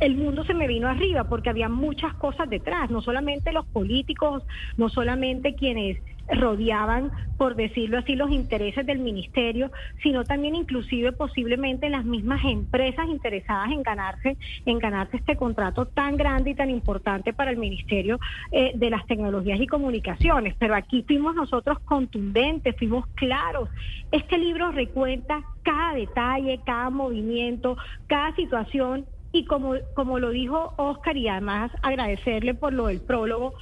el 0.00 0.16
mundo 0.16 0.44
se 0.44 0.54
me 0.54 0.68
vino 0.68 0.88
arriba 0.88 1.24
porque 1.24 1.50
había 1.50 1.68
muchas 1.68 2.14
cosas 2.14 2.48
detrás, 2.48 2.90
no 2.90 3.02
solamente 3.02 3.52
los 3.52 3.66
políticos, 3.66 4.42
no 4.76 4.88
solamente 4.88 5.54
quienes 5.54 5.98
rodeaban, 6.32 7.10
por 7.36 7.56
decirlo 7.56 7.98
así, 7.98 8.14
los 8.14 8.30
intereses 8.30 8.86
del 8.86 8.98
ministerio, 8.98 9.70
sino 10.02 10.24
también 10.24 10.54
inclusive 10.54 11.12
posiblemente 11.12 11.88
las 11.88 12.04
mismas 12.04 12.44
empresas 12.44 13.08
interesadas 13.08 13.72
en 13.72 13.82
ganarse, 13.82 14.36
en 14.66 14.78
ganarse 14.78 15.16
este 15.16 15.36
contrato 15.36 15.86
tan 15.86 16.16
grande 16.16 16.50
y 16.50 16.54
tan 16.54 16.70
importante 16.70 17.32
para 17.32 17.50
el 17.50 17.56
Ministerio 17.56 18.20
eh, 18.52 18.72
de 18.74 18.90
las 18.90 19.06
Tecnologías 19.06 19.60
y 19.60 19.66
Comunicaciones. 19.66 20.54
Pero 20.58 20.74
aquí 20.74 21.02
fuimos 21.06 21.34
nosotros 21.34 21.78
contundentes, 21.80 22.76
fuimos 22.76 23.06
claros. 23.14 23.68
Este 24.12 24.38
libro 24.38 24.70
recuenta 24.70 25.42
cada 25.62 25.94
detalle, 25.94 26.60
cada 26.64 26.90
movimiento, 26.90 27.76
cada 28.06 28.34
situación 28.36 29.06
y 29.32 29.44
como, 29.44 29.74
como 29.94 30.18
lo 30.18 30.30
dijo 30.30 30.74
Oscar, 30.76 31.16
y 31.16 31.28
además 31.28 31.70
agradecerle 31.82 32.54
por 32.54 32.72
lo 32.72 32.86
del 32.88 33.00
prólogo, 33.00 33.54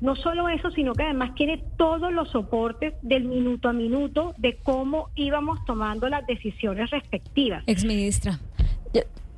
no 0.00 0.16
solo 0.16 0.48
eso, 0.48 0.70
sino 0.70 0.94
que 0.94 1.02
además 1.02 1.34
tiene 1.34 1.62
todos 1.76 2.10
los 2.12 2.30
soportes 2.30 2.94
del 3.02 3.24
minuto 3.24 3.68
a 3.68 3.72
minuto 3.72 4.34
de 4.38 4.56
cómo 4.62 5.10
íbamos 5.14 5.62
tomando 5.66 6.08
las 6.08 6.26
decisiones 6.26 6.90
respectivas. 6.90 7.62
Exministra, 7.66 8.38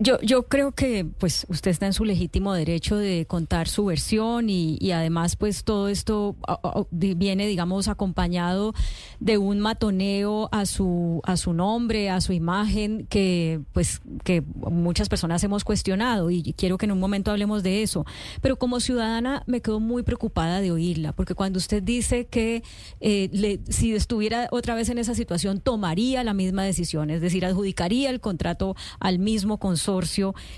yo, 0.03 0.21
yo 0.21 0.43
creo 0.45 0.73
que 0.73 1.05
pues 1.05 1.47
usted 1.49 1.71
está 1.71 1.87
en 1.87 1.93
su 1.93 2.05
legítimo 2.05 2.53
derecho 2.55 2.97
de 2.97 3.25
contar 3.27 3.69
su 3.69 3.85
versión 3.85 4.51
y, 4.51 4.77
y 4.81 4.91
además 4.91 5.37
pues 5.37 5.62
todo 5.62 5.88
esto 5.88 6.35
viene 6.91 7.47
digamos 7.47 7.87
acompañado 7.87 8.75
de 9.21 9.38
un 9.38 9.61
matoneo 9.61 10.49
a 10.51 10.67
su 10.67 11.21
a 11.25 11.37
su 11.37 11.53
nombre, 11.53 12.11
a 12.11 12.21
su 12.21 12.33
imagen 12.33 13.07
que 13.09 13.61
pues 13.73 14.01
que 14.25 14.43
muchas 14.57 15.09
personas 15.09 15.45
hemos 15.45 15.62
cuestionado 15.62 16.31
y 16.31 16.53
quiero 16.57 16.79
que 16.79 16.87
en 16.87 16.93
un 16.93 17.01
momento 17.01 17.31
hablemos 17.31 17.62
de 17.62 17.83
eso. 17.83 18.05
Pero 18.41 18.57
como 18.57 18.81
ciudadana 18.81 19.45
me 19.47 19.61
quedo 19.61 19.79
muy 19.79 20.03
preocupada 20.03 20.61
de 20.61 20.73
oírla 20.73 21.12
porque 21.12 21.35
cuando 21.35 21.59
usted 21.59 21.83
dice 21.83 22.27
que 22.27 22.65
eh, 23.01 23.31
le, 23.33 23.61
si 23.69 23.95
estuviera 23.95 24.49
otra 24.51 24.75
vez 24.75 24.88
en 24.88 24.99
esa 24.99 25.15
situación 25.15 25.61
tomaría 25.61 26.25
la 26.25 26.35
misma 26.35 26.65
decisión, 26.65 27.11
es 27.11 27.21
decir, 27.21 27.45
adjudicaría 27.45 28.11
el 28.11 28.21
contrato 28.21 28.75
al 28.99 29.21
mismo 29.21 29.59
consorcio 29.59 29.91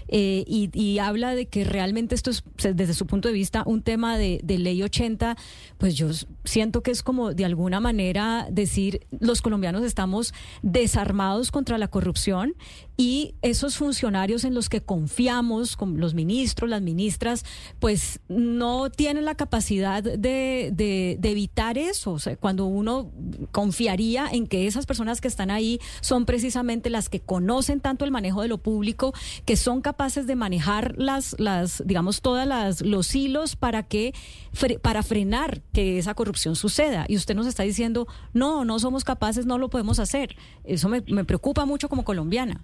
eh, 0.09 0.45
y, 0.47 0.99
habla 0.99 1.35
de 1.35 1.47
que 1.47 1.65
realmente 1.65 2.15
esto 2.15 2.31
es, 2.31 2.45
desde 2.75 2.95
su 2.95 3.07
punto 3.07 3.29
de 3.29 3.35
vista, 3.35 3.63
un 3.67 3.83
tema 3.83 4.17
de, 4.17 4.41
de 4.43 4.59
ley 4.59 4.83
80, 4.83 5.37
pues 5.79 5.95
yo 5.95 6.09
siento 6.45 6.83
que 6.83 6.91
es 6.91 7.03
como 7.03 7.35
de 7.35 7.45
alguna 7.45 7.81
manera 7.81 8.47
decir, 8.51 9.07
los 9.19 9.43
colombianos 9.43 9.83
estamos 9.83 10.35
desarmados 10.63 11.51
contra 11.51 11.79
la 11.79 11.89
corrupción 11.89 12.55
y 12.97 13.35
esos 13.43 13.77
funcionarios 13.77 14.45
en 14.45 14.55
los 14.55 14.69
que 14.69 14.81
confiamos, 14.81 15.77
como 15.77 15.97
los 15.97 16.15
ministros, 16.15 16.71
las 16.71 16.83
ministras, 16.83 17.45
pues 17.81 18.21
no 18.29 18.91
tienen 18.91 19.25
la 19.25 19.35
capacidad 19.35 20.03
de, 20.03 20.71
de, 20.73 21.19
evitar 21.23 21.77
eso. 21.77 22.19
Cuando 22.39 22.67
uno 22.67 23.11
confiaría 23.51 24.29
en 24.31 24.47
que 24.47 24.67
esas 24.67 24.87
personas 24.87 25.21
que 25.21 25.27
están 25.27 25.51
ahí 25.51 25.81
son 26.01 26.25
precisamente 26.25 26.89
las 26.91 27.09
que 27.09 27.21
conocen 27.21 27.81
tanto 27.81 28.05
el 28.05 28.13
manejo 28.13 28.43
de 28.43 28.49
lo 28.49 28.59
público, 28.59 29.13
que 29.45 29.57
son 29.57 29.81
capaces 29.81 30.27
de 30.29 30.37
manejar 30.37 30.95
las, 30.97 31.35
las 31.41 31.83
digamos, 31.87 32.21
todas 32.21 32.47
las 32.47 32.81
los 32.81 33.15
hilos 33.15 33.57
para 33.57 33.83
que 33.83 34.15
para 34.83 35.03
frenar 35.03 35.63
que 35.73 35.99
esa 35.99 36.15
corrupción 36.15 36.34
suceda. 36.37 37.07
Y 37.09 37.17
usted 37.17 37.35
nos 37.35 37.47
está 37.47 37.63
diciendo, 37.63 38.07
no, 38.33 38.65
no 38.65 38.79
somos 38.79 39.05
capaces, 39.05 39.47
no 39.47 39.59
lo 39.59 39.69
podemos 39.69 39.99
hacer. 39.99 40.37
Eso 40.65 40.89
me, 40.89 41.03
me 41.09 41.25
preocupa 41.25 41.65
mucho 41.65 41.89
como 41.89 42.05
colombiana. 42.05 42.63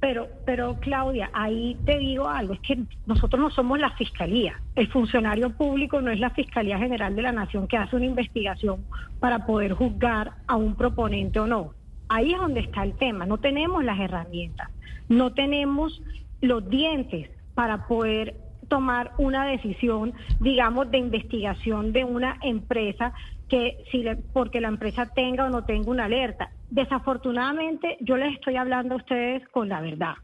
Pero, 0.00 0.28
pero 0.46 0.78
Claudia, 0.80 1.28
ahí 1.34 1.76
te 1.84 1.98
digo 1.98 2.26
algo, 2.26 2.54
es 2.54 2.60
que 2.60 2.78
nosotros 3.04 3.38
no 3.38 3.50
somos 3.50 3.78
la 3.78 3.90
fiscalía. 3.90 4.58
El 4.74 4.88
funcionario 4.88 5.50
público 5.50 6.00
no 6.00 6.10
es 6.10 6.18
la 6.18 6.30
Fiscalía 6.30 6.78
General 6.78 7.14
de 7.14 7.20
la 7.20 7.32
Nación 7.32 7.68
que 7.68 7.76
hace 7.76 7.96
una 7.96 8.06
investigación 8.06 8.82
para 9.18 9.44
poder 9.44 9.74
juzgar 9.74 10.32
a 10.46 10.56
un 10.56 10.74
proponente 10.74 11.38
o 11.38 11.46
no. 11.46 11.74
Ahí 12.08 12.32
es 12.32 12.40
donde 12.40 12.60
está 12.60 12.82
el 12.82 12.94
tema, 12.94 13.26
no 13.26 13.38
tenemos 13.38 13.84
las 13.84 14.00
herramientas. 14.00 14.70
no 15.08 15.32
tenemos 15.32 16.00
los 16.40 16.68
dientes 16.70 17.28
para 17.54 17.86
poder 17.86 18.36
tomar 18.70 19.12
una 19.18 19.44
decisión, 19.44 20.14
digamos, 20.40 20.90
de 20.90 20.96
investigación 20.96 21.92
de 21.92 22.04
una 22.04 22.38
empresa 22.40 23.12
que 23.50 23.84
si 23.90 24.02
le, 24.02 24.16
porque 24.16 24.60
la 24.60 24.68
empresa 24.68 25.12
tenga 25.12 25.44
o 25.44 25.50
no 25.50 25.64
tenga 25.64 25.90
una 25.90 26.04
alerta. 26.06 26.52
Desafortunadamente, 26.70 27.98
yo 28.00 28.16
les 28.16 28.32
estoy 28.34 28.56
hablando 28.56 28.94
a 28.94 28.98
ustedes 28.98 29.46
con 29.48 29.68
la 29.68 29.82
verdad. 29.82 30.14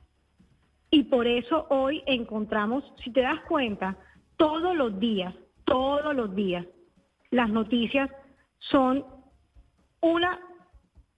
Y 0.91 1.03
por 1.03 1.27
eso 1.27 1.67
hoy 1.69 2.03
encontramos, 2.07 2.85
si 3.03 3.11
te 3.11 3.21
das 3.21 3.41
cuenta, 3.49 3.97
todos 4.37 4.75
los 4.77 4.99
días, 5.01 5.35
todos 5.65 6.15
los 6.15 6.35
días, 6.35 6.65
las 7.31 7.51
noticias 7.51 8.09
son 8.59 9.05
una 10.01 10.39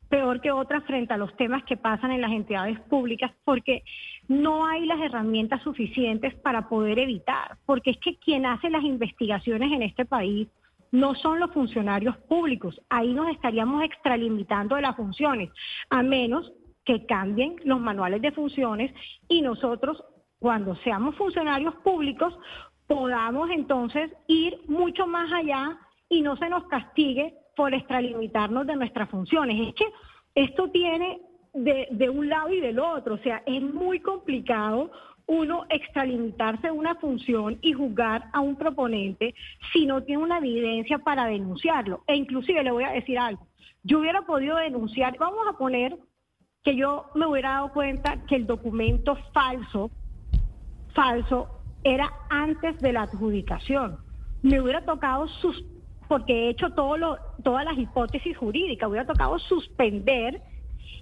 peor 0.09 0.41
que 0.41 0.51
otra 0.51 0.81
frente 0.83 1.15
a 1.15 1.19
los 1.19 1.35
temas 1.37 1.65
que 1.65 1.77
pasan 1.77 2.13
en 2.13 2.21
las 2.21 2.33
entidades 2.33 2.81
públicas 2.81 3.31
porque 3.45 3.83
no 4.27 4.67
hay 4.67 4.87
las 4.87 5.01
herramientas 5.01 5.63
suficientes 5.63 6.35
para 6.37 6.69
poder 6.69 6.99
evitar, 6.99 7.59
porque 7.67 7.91
es 7.91 7.99
que 7.99 8.17
quien 8.17 8.47
hace 8.47 8.71
las 8.71 8.85
investigaciones 8.85 9.73
en 9.73 9.83
este 9.83 10.05
país 10.05 10.49
no 10.91 11.15
son 11.15 11.39
los 11.39 11.53
funcionarios 11.53 12.17
públicos, 12.29 12.81
ahí 12.89 13.13
nos 13.13 13.29
estaríamos 13.29 13.85
extralimitando 13.85 14.77
de 14.77 14.83
las 14.83 14.97
funciones, 14.97 15.51
a 15.91 16.03
menos 16.03 16.51
que 16.85 17.05
cambien 17.05 17.57
los 17.65 17.81
manuales 17.81 18.23
de 18.23 18.33
funciones 18.33 18.93
y 19.29 19.43
nosotros, 19.43 20.03
cuando 20.39 20.75
seamos 20.77 21.15
funcionarios 21.17 21.75
públicos, 21.85 22.35
podamos 22.87 23.51
entonces 23.51 24.11
ir 24.27 24.59
mucho 24.67 25.07
más 25.07 25.31
allá 25.31 25.77
y 26.09 26.23
no 26.23 26.37
se 26.39 26.49
nos 26.49 26.65
castigue 26.69 27.35
por 27.59 27.75
extralimitarnos 27.75 28.69
de 28.69 28.77
nuestras 28.77 29.11
funciones. 29.11 29.69
Es 29.69 29.75
que 29.75 29.87
esto 30.37 30.71
tiene 30.71 31.21
de, 31.53 32.09
un 32.09 32.29
lado 32.29 32.51
y 32.51 32.61
del 32.61 32.79
otro, 32.79 33.17
o 33.17 33.19
sea, 33.19 33.43
es 33.47 33.61
muy 33.61 33.99
complicado 33.99 34.93
uno 35.27 35.67
extralimitarse 35.69 36.71
una 36.71 36.95
función 36.95 37.59
y 37.61 37.73
juzgar 37.73 38.31
a 38.33 38.39
un 38.39 38.55
proponente 38.55 39.35
si 39.73 39.87
no 39.87 40.05
tiene 40.05 40.23
una 40.23 40.39
evidencia 40.39 40.99
para 40.99 41.27
denunciarlo. 41.27 42.05
E 42.07 42.15
inclusive 42.15 42.63
le 42.63 42.71
voy 42.71 42.85
a 42.85 42.93
decir 42.93 43.19
algo, 43.19 43.45
yo 43.83 43.99
hubiera 43.99 44.23
podido 44.23 44.57
denunciar, 44.57 45.19
vamos 45.19 45.45
a 45.49 45.59
poner 45.59 45.99
que 46.63 46.77
yo 46.77 47.07
me 47.17 47.27
hubiera 47.27 47.55
dado 47.55 47.73
cuenta 47.73 48.25
que 48.29 48.37
el 48.37 48.47
documento 48.47 49.19
falso, 49.35 49.91
falso, 50.95 51.61
era 51.83 52.09
antes 52.31 52.79
de 52.79 52.93
la 52.93 53.03
adjudicación. 53.03 53.99
Me 54.43 54.61
hubiera 54.61 54.85
tocado 54.85 55.27
sus 55.27 55.61
porque 56.09 56.33
he 56.33 56.49
hecho 56.51 56.71
todo 56.71 56.97
lo, 56.97 57.19
todas 57.43 57.65
las 57.65 57.79
hipótesis 57.79 58.37
jurídicas. 58.37 58.89
Hubiera 58.89 59.07
tocado 59.07 59.39
suspender 59.39 60.41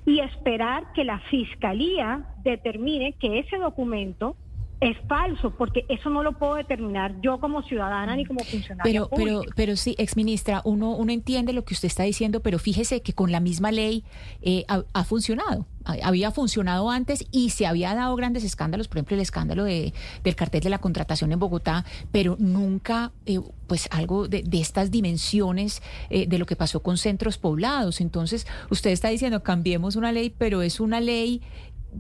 y 0.05 0.21
esperar 0.21 0.93
que 0.93 1.05
la 1.05 1.21
fiscalía 1.31 2.27
determine 2.43 3.15
que 3.15 3.39
ese 3.39 3.57
documento 3.59 4.37
es 4.81 4.97
falso, 5.09 5.53
porque 5.57 5.87
eso 5.89 6.11
no 6.11 6.23
lo 6.23 6.33
puedo 6.33 6.57
determinar 6.57 7.19
yo 7.23 7.41
como 7.41 7.63
ciudadana 7.63 8.15
ni 8.15 8.27
como 8.27 8.41
funcionario. 8.41 9.09
Pero, 9.11 9.25
pero, 9.25 9.43
pero 9.55 9.77
sí, 9.77 9.95
exministra, 9.99 10.61
uno, 10.65 10.91
uno 10.91 11.13
entiende 11.13 11.55
lo 11.55 11.65
que 11.65 11.73
usted 11.73 11.87
está 11.87 12.03
diciendo, 12.03 12.41
pero 12.41 12.59
fíjese 12.59 13.01
que 13.01 13.15
con 13.15 13.33
la 13.33 13.41
misma 13.41 13.73
ley 13.73 14.05
eh, 14.43 14.65
ha, 14.69 14.85
ha, 14.93 15.05
funcionado. 15.05 15.67
Había 16.03 16.31
funcionado 16.31 16.91
antes 16.91 17.25
y 17.31 17.51
se 17.51 17.65
había 17.65 17.95
dado 17.95 18.15
grandes 18.17 18.45
escándalos, 18.45 18.89
por 18.89 18.99
ejemplo, 18.99 19.15
el 19.15 19.23
escándalo 19.23 19.65
de, 19.65 19.95
del 20.25 20.35
cartel 20.35 20.61
de 20.61 20.71
la 20.71 20.79
contratación 20.79 21.33
en 21.33 21.39
Bogotá, 21.39 21.85
pero 22.13 22.37
nunca, 22.39 23.13
eh, 23.25 23.41
pues, 23.69 23.89
algo 23.93 24.29
de, 24.29 24.43
de, 24.43 24.61
estas 24.61 24.91
dimensiones 24.91 25.83
eh, 26.11 26.27
de 26.27 26.39
lo 26.39 26.45
que 26.45 26.57
pasó 26.57 26.83
con 26.83 26.99
centros 26.99 27.39
poblados. 27.39 28.01
Entonces, 28.01 28.47
usted 28.69 28.91
está 28.91 29.09
diciendo, 29.09 29.43
cambiemos 29.43 29.97
una 29.97 30.13
ley, 30.13 30.35
pero 30.37 30.61
es 30.61 30.81
una 30.81 31.01
ley 31.01 31.41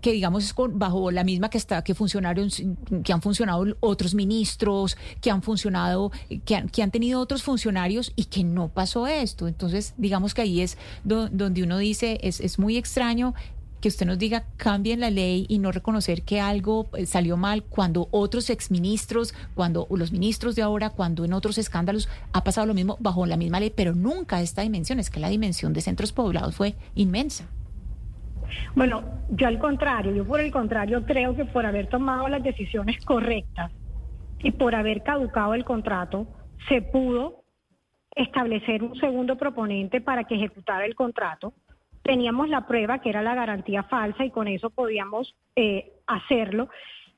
que 0.01 0.13
digamos 0.13 0.45
es 0.45 0.55
con, 0.55 0.79
bajo 0.79 1.11
la 1.11 1.25
misma 1.25 1.51
que 1.51 1.59
está 1.59 1.83
que 1.83 1.95
funcionaron 1.95 2.49
que 3.05 3.13
han 3.13 3.23
funcionado 3.23 3.65
otros 3.81 4.15
ministros 4.15 4.97
que 5.21 5.31
han 5.31 5.43
funcionado 5.43 6.13
que 6.45 6.57
han, 6.57 6.69
que 6.69 6.83
han 6.83 6.91
tenido 6.91 7.21
otros 7.21 7.43
funcionarios 7.43 8.13
y 8.17 8.25
que 8.25 8.45
no 8.45 8.69
pasó 8.69 9.07
esto 9.07 9.49
entonces 9.49 9.95
digamos 9.97 10.35
que 10.35 10.43
ahí 10.43 10.61
es 10.61 10.79
do, 11.05 11.29
donde 11.29 11.63
uno 11.63 11.79
dice 11.79 12.19
es, 12.23 12.41
es 12.41 12.59
muy 12.59 12.77
extraño 12.77 13.35
que 13.81 13.89
usted 13.89 14.07
nos 14.07 14.19
diga 14.19 14.45
cambien 14.57 15.01
la 15.01 15.11
ley 15.11 15.47
y 15.49 15.59
no 15.59 15.73
reconocer 15.73 16.23
que 16.23 16.41
algo 16.41 16.89
eh, 16.97 17.07
salió 17.07 17.37
mal 17.37 17.63
cuando 17.63 18.09
otros 18.11 18.51
exministros, 18.51 19.35
cuando 19.55 19.87
los 19.91 20.13
ministros 20.13 20.57
de 20.57 20.63
ahora, 20.63 20.91
cuando 20.91 21.25
en 21.25 21.33
otros 21.33 21.59
escándalos 21.59 22.09
ha 22.33 22.43
pasado 22.43 22.67
lo 22.67 22.75
mismo 22.75 22.97
bajo 23.01 23.27
la 23.27 23.37
misma 23.37 23.61
ley, 23.61 23.73
pero 23.75 23.95
nunca 23.95 24.43
esta 24.43 24.63
dimensión, 24.63 24.99
es 24.99 25.11
que 25.11 25.21
la 25.21 25.29
dimensión 25.29 25.73
de 25.73 25.83
centros 25.83 26.13
poblados 26.13 26.57
fue 26.57 26.75
inmensa. 26.95 27.47
Bueno, 28.75 29.05
yo 29.31 29.47
al 29.49 29.59
contrario, 29.59 30.15
yo 30.15 30.27
por 30.27 30.41
el 30.41 30.51
contrario 30.51 31.05
creo 31.05 31.35
que 31.35 31.45
por 31.45 31.67
haber 31.67 31.89
tomado 31.89 32.29
las 32.29 32.43
decisiones 32.43 33.05
correctas 33.05 33.73
y 34.41 34.51
por 34.53 34.75
haber 34.75 35.03
caducado 35.03 35.55
el 35.55 35.65
contrato, 35.65 36.27
se 36.69 36.83
pudo 36.83 37.45
establecer 38.15 38.83
un 38.83 38.97
segundo 38.97 39.37
proponente 39.37 40.01
para 40.01 40.25
que 40.25 40.35
ejecutara 40.35 40.87
el 40.87 40.95
contrato. 40.95 41.53
Teníamos 42.03 42.49
la 42.49 42.67
prueba 42.67 43.01
que 43.01 43.11
era 43.11 43.23
la 43.23 43.35
garantía 43.35 43.83
falsa 43.83 44.25
y 44.25 44.31
con 44.31 44.49
eso 44.49 44.71
podíamos 44.71 45.35
eh, 45.55 45.93
hacerlo. 46.07 46.69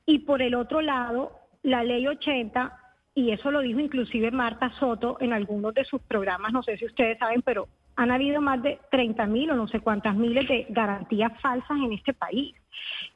Y 0.05 0.19
por 0.19 0.41
el 0.41 0.55
otro 0.55 0.81
lado, 0.81 1.31
la 1.63 1.83
ley 1.83 2.07
80, 2.07 2.77
y 3.15 3.31
eso 3.31 3.51
lo 3.51 3.61
dijo 3.61 3.79
inclusive 3.79 4.31
Marta 4.31 4.71
Soto 4.79 5.17
en 5.19 5.33
algunos 5.33 5.73
de 5.73 5.85
sus 5.85 6.01
programas, 6.01 6.51
no 6.51 6.63
sé 6.63 6.77
si 6.77 6.85
ustedes 6.85 7.17
saben, 7.19 7.41
pero 7.41 7.67
han 7.99 8.11
habido 8.11 8.39
más 8.39 8.63
de 8.63 8.79
30 8.91 9.25
mil 9.25 9.51
o 9.51 9.55
no 9.55 9.67
sé 9.67 9.81
cuántas 9.81 10.15
miles 10.15 10.47
de 10.47 10.65
garantías 10.69 11.33
falsas 11.41 11.77
en 11.83 11.91
este 11.91 12.13
país. 12.13 12.55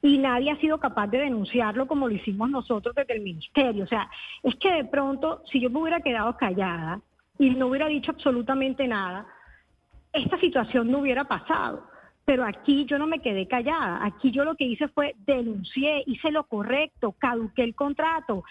Y 0.01 0.17
nadie 0.17 0.51
ha 0.51 0.57
sido 0.57 0.77
capaz 0.77 1.07
de 1.07 1.19
denunciarlo 1.19 1.87
como 1.87 2.09
lo 2.09 2.13
hicimos 2.13 2.49
nosotros 2.49 2.93
desde 2.93 3.13
el 3.13 3.21
ministerio. 3.21 3.85
O 3.85 3.87
sea, 3.87 4.09
es 4.43 4.55
que 4.57 4.69
de 4.73 4.83
pronto, 4.83 5.41
si 5.49 5.61
yo 5.61 5.69
me 5.69 5.79
hubiera 5.79 6.01
quedado 6.01 6.35
callada 6.35 6.99
y 7.39 7.51
no 7.51 7.67
hubiera 7.67 7.87
dicho 7.87 8.11
absolutamente 8.11 8.85
nada, 8.85 9.25
esta 10.11 10.37
situación 10.37 10.91
no 10.91 10.97
hubiera 10.97 11.23
pasado. 11.23 11.87
Pero 12.25 12.43
aquí 12.43 12.83
yo 12.83 12.99
no 12.99 13.07
me 13.07 13.19
quedé 13.19 13.47
callada. 13.47 14.03
Aquí 14.03 14.31
yo 14.31 14.43
lo 14.43 14.55
que 14.55 14.65
hice 14.65 14.89
fue 14.89 15.15
denuncié, 15.25 16.03
hice 16.07 16.29
lo 16.29 16.43
correcto, 16.43 17.15
caduqué 17.17 17.63
el 17.63 17.73
contrato, 17.73 18.43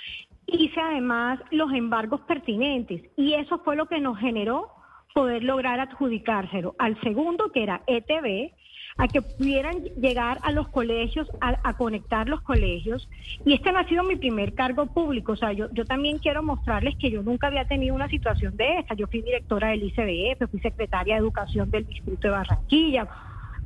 hice 0.46 0.80
además 0.80 1.40
los 1.50 1.70
embargos 1.74 2.22
pertinentes. 2.22 3.02
Y 3.18 3.34
eso 3.34 3.58
fue 3.58 3.76
lo 3.76 3.84
que 3.84 4.00
nos 4.00 4.18
generó 4.18 4.70
poder 5.12 5.42
lograr 5.44 5.80
adjudicárselo 5.80 6.74
al 6.78 7.00
segundo, 7.00 7.50
que 7.52 7.62
era 7.62 7.82
ETB, 7.86 8.52
a 8.98 9.08
que 9.08 9.22
pudieran 9.22 9.82
llegar 10.00 10.38
a 10.42 10.52
los 10.52 10.68
colegios, 10.68 11.28
a, 11.40 11.58
a, 11.62 11.76
conectar 11.76 12.28
los 12.28 12.42
colegios. 12.42 13.08
Y 13.44 13.54
este 13.54 13.72
no 13.72 13.78
ha 13.78 13.88
sido 13.88 14.02
mi 14.02 14.16
primer 14.16 14.54
cargo 14.54 14.86
público. 14.86 15.32
O 15.32 15.36
sea, 15.36 15.52
yo, 15.52 15.68
yo 15.72 15.84
también 15.84 16.18
quiero 16.18 16.42
mostrarles 16.42 16.96
que 16.98 17.10
yo 17.10 17.22
nunca 17.22 17.46
había 17.46 17.66
tenido 17.66 17.94
una 17.94 18.08
situación 18.08 18.56
de 18.56 18.80
esta. 18.80 18.94
Yo 18.94 19.06
fui 19.06 19.22
directora 19.22 19.68
del 19.68 19.84
ICBF, 19.84 20.50
fui 20.50 20.60
secretaria 20.60 21.14
de 21.14 21.20
Educación 21.20 21.70
del 21.70 21.86
Distrito 21.86 22.28
de 22.28 22.34
Barranquilla, 22.34 23.08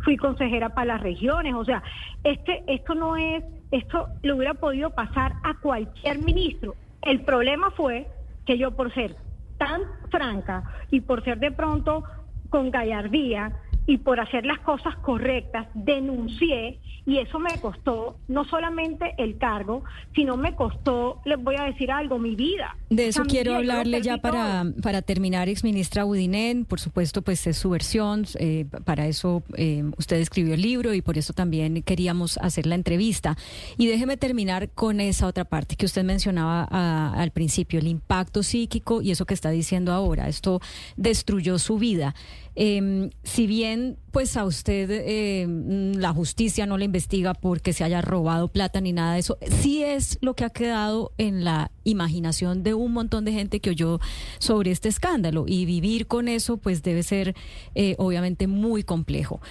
fui 0.04 0.16
consejera 0.16 0.70
para 0.70 0.94
las 0.94 1.00
regiones. 1.00 1.54
O 1.54 1.64
sea, 1.64 1.82
este, 2.22 2.62
esto 2.68 2.94
no 2.94 3.16
es, 3.16 3.42
esto 3.72 4.08
le 4.22 4.32
hubiera 4.32 4.54
podido 4.54 4.90
pasar 4.90 5.34
a 5.42 5.54
cualquier 5.54 6.20
ministro. 6.20 6.74
El 7.02 7.22
problema 7.22 7.70
fue 7.72 8.06
que 8.46 8.58
yo 8.58 8.70
por 8.76 8.92
ser 8.94 9.16
tan 9.58 9.82
franca 10.10 10.64
y 10.90 11.00
por 11.00 11.24
ser 11.24 11.38
de 11.38 11.52
pronto 11.52 12.04
con 12.50 12.70
gallardía 12.70 13.52
y 13.86 13.98
por 13.98 14.20
hacer 14.20 14.44
las 14.44 14.58
cosas 14.60 14.96
correctas, 14.96 15.68
denuncié 15.74 16.80
y 17.06 17.18
eso 17.18 17.38
me 17.38 17.56
costó 17.60 18.18
no 18.26 18.44
solamente 18.44 19.14
el 19.16 19.38
cargo, 19.38 19.84
sino 20.14 20.36
me 20.36 20.56
costó, 20.56 21.20
les 21.24 21.40
voy 21.40 21.54
a 21.56 21.62
decir 21.62 21.92
algo, 21.92 22.18
mi 22.18 22.34
vida. 22.34 22.76
De 22.90 23.06
eso 23.06 23.22
quiero 23.24 23.54
hablarle 23.54 24.02
ya 24.02 24.18
para, 24.18 24.64
para 24.82 25.02
terminar, 25.02 25.48
exministra 25.48 26.04
Udinen. 26.04 26.64
Por 26.64 26.80
supuesto, 26.80 27.22
pues 27.22 27.46
es 27.46 27.56
su 27.56 27.70
versión. 27.70 28.24
Eh, 28.40 28.66
para 28.84 29.06
eso 29.06 29.44
eh, 29.56 29.84
usted 29.96 30.16
escribió 30.16 30.54
el 30.54 30.62
libro 30.62 30.94
y 30.94 31.00
por 31.00 31.16
eso 31.16 31.32
también 31.32 31.80
queríamos 31.82 32.38
hacer 32.38 32.66
la 32.66 32.74
entrevista. 32.74 33.36
Y 33.78 33.86
déjeme 33.86 34.16
terminar 34.16 34.68
con 34.70 35.00
esa 35.00 35.28
otra 35.28 35.44
parte 35.44 35.76
que 35.76 35.86
usted 35.86 36.02
mencionaba 36.02 36.66
a, 36.68 37.12
al 37.14 37.30
principio, 37.30 37.78
el 37.78 37.86
impacto 37.86 38.42
psíquico 38.42 39.00
y 39.00 39.12
eso 39.12 39.26
que 39.26 39.34
está 39.34 39.50
diciendo 39.50 39.92
ahora. 39.92 40.26
Esto 40.26 40.60
destruyó 40.96 41.60
su 41.60 41.78
vida. 41.78 42.16
Eh, 42.58 43.10
si 43.22 43.46
bien 43.46 43.98
pues 44.12 44.38
a 44.38 44.46
usted 44.46 44.88
eh, 44.90 45.46
la 45.94 46.14
justicia 46.14 46.64
no 46.64 46.78
le 46.78 46.86
investiga 46.86 47.34
porque 47.34 47.74
se 47.74 47.84
haya 47.84 48.00
robado 48.00 48.48
plata 48.48 48.80
ni 48.80 48.94
nada 48.94 49.12
de 49.12 49.20
eso, 49.20 49.36
sí 49.60 49.82
es 49.82 50.16
lo 50.22 50.34
que 50.34 50.44
ha 50.44 50.50
quedado 50.50 51.12
en 51.18 51.44
la 51.44 51.70
imaginación 51.84 52.62
de 52.62 52.72
un 52.72 52.94
montón 52.94 53.26
de 53.26 53.32
gente 53.32 53.60
que 53.60 53.70
oyó 53.70 54.00
sobre 54.38 54.70
este 54.70 54.88
escándalo 54.88 55.44
y 55.46 55.66
vivir 55.66 56.06
con 56.06 56.28
eso 56.28 56.56
pues 56.56 56.82
debe 56.82 57.02
ser 57.02 57.34
eh, 57.74 57.94
obviamente 57.98 58.46
muy 58.46 58.82
complejo. 58.82 59.42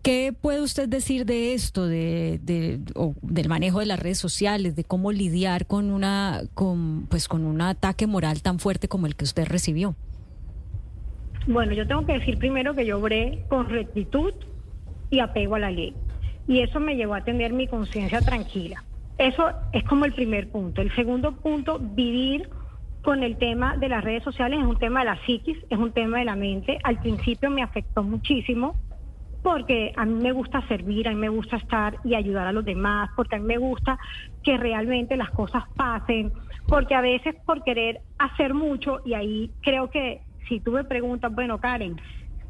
¿Qué 0.00 0.34
puede 0.38 0.60
usted 0.62 0.88
decir 0.88 1.24
de 1.24 1.54
esto, 1.54 1.86
de, 1.86 2.38
de 2.42 2.80
o 2.94 3.14
del 3.22 3.48
manejo 3.48 3.80
de 3.80 3.86
las 3.86 3.98
redes 3.98 4.18
sociales, 4.18 4.76
de 4.76 4.84
cómo 4.84 5.12
lidiar 5.12 5.66
con 5.66 5.90
una, 5.90 6.42
con, 6.52 7.06
pues, 7.08 7.26
con 7.26 7.44
un 7.44 7.62
ataque 7.62 8.06
moral 8.06 8.42
tan 8.42 8.58
fuerte 8.58 8.86
como 8.86 9.06
el 9.06 9.16
que 9.16 9.24
usted 9.24 9.46
recibió? 9.46 9.96
Bueno, 11.46 11.72
yo 11.72 11.86
tengo 11.86 12.06
que 12.06 12.14
decir 12.14 12.38
primero 12.38 12.74
que 12.74 12.86
yo 12.86 12.98
obré 12.98 13.44
con 13.48 13.68
rectitud 13.68 14.32
y 15.10 15.20
apego 15.20 15.56
a 15.56 15.58
la 15.60 15.70
ley. 15.70 15.94
y 16.46 16.60
eso 16.60 16.78
me 16.78 16.94
llevó 16.94 17.14
a 17.14 17.24
tener 17.24 17.54
mi 17.54 17.66
conciencia 17.66 18.20
tranquila. 18.20 18.84
Eso 19.16 19.50
es 19.72 19.82
como 19.84 20.04
el 20.04 20.12
primer 20.12 20.50
punto. 20.50 20.82
El 20.82 20.94
segundo 20.94 21.32
punto, 21.32 21.78
vivir 21.78 22.50
con 23.02 23.22
el 23.22 23.36
tema 23.36 23.76
de 23.76 23.88
las 23.88 24.04
redes 24.04 24.24
sociales 24.24 24.58
es 24.60 24.66
un 24.66 24.78
tema 24.78 25.00
de 25.00 25.06
la 25.06 25.24
psiquis, 25.24 25.56
es 25.70 25.78
un 25.78 25.92
tema 25.92 26.18
de 26.18 26.24
la 26.24 26.36
mente. 26.36 26.78
Al 26.82 26.98
principio 26.98 27.50
me 27.50 27.62
afectó 27.62 28.02
muchísimo 28.02 28.76
porque 29.42 29.92
a 29.94 30.06
mí 30.06 30.22
me 30.22 30.32
gusta 30.32 30.66
servir, 30.68 31.06
a 31.06 31.10
mí 31.10 31.16
me 31.16 31.28
gusta 31.28 31.56
estar 31.56 31.98
y 32.02 32.14
ayudar 32.14 32.46
a 32.46 32.52
los 32.52 32.64
demás, 32.64 33.10
porque 33.14 33.36
a 33.36 33.38
mí 33.38 33.44
me 33.44 33.58
gusta 33.58 33.98
que 34.42 34.56
realmente 34.56 35.18
las 35.18 35.30
cosas 35.30 35.64
pasen, 35.76 36.32
porque 36.66 36.94
a 36.94 37.02
veces 37.02 37.34
por 37.44 37.62
querer 37.62 38.00
hacer 38.18 38.54
mucho, 38.54 39.02
y 39.04 39.12
ahí 39.12 39.50
creo 39.60 39.90
que 39.90 40.22
si 40.48 40.60
tú 40.60 40.72
me 40.72 40.84
preguntas, 40.84 41.32
bueno, 41.34 41.58
Karen, 41.58 42.00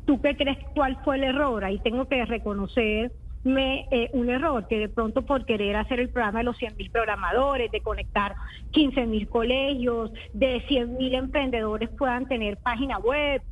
¿tú 0.05 0.21
qué 0.21 0.37
crees 0.37 0.59
cuál 0.75 0.99
fue 1.05 1.17
el 1.17 1.25
error? 1.25 1.65
Ahí 1.65 1.81
tengo 1.81 2.07
que 2.09 2.25
reconocer 2.25 3.13
me, 3.45 3.87
eh, 3.91 4.11
un 4.15 4.31
error, 4.31 4.67
que 4.67 4.79
de 4.79 4.89
pronto 4.89 5.23
por 5.23 5.45
querer 5.45 5.77
hacer 5.77 6.01
el 6.01 6.11
programa 6.11 6.39
de 6.39 6.47
los 6.47 6.57
100 6.57 6.77
mil 6.77 6.91
programadores, 6.91 7.71
de 7.71 7.83
conectar 7.83 8.35
15 8.71 9.07
mil 9.07 9.29
colegios, 9.29 10.11
de 10.33 10.65
100 10.67 10.97
mil 10.97 11.15
emprendedores 11.15 11.91
puedan 11.91 12.27
tener 12.27 12.57
página 12.57 12.99
web 12.99 13.43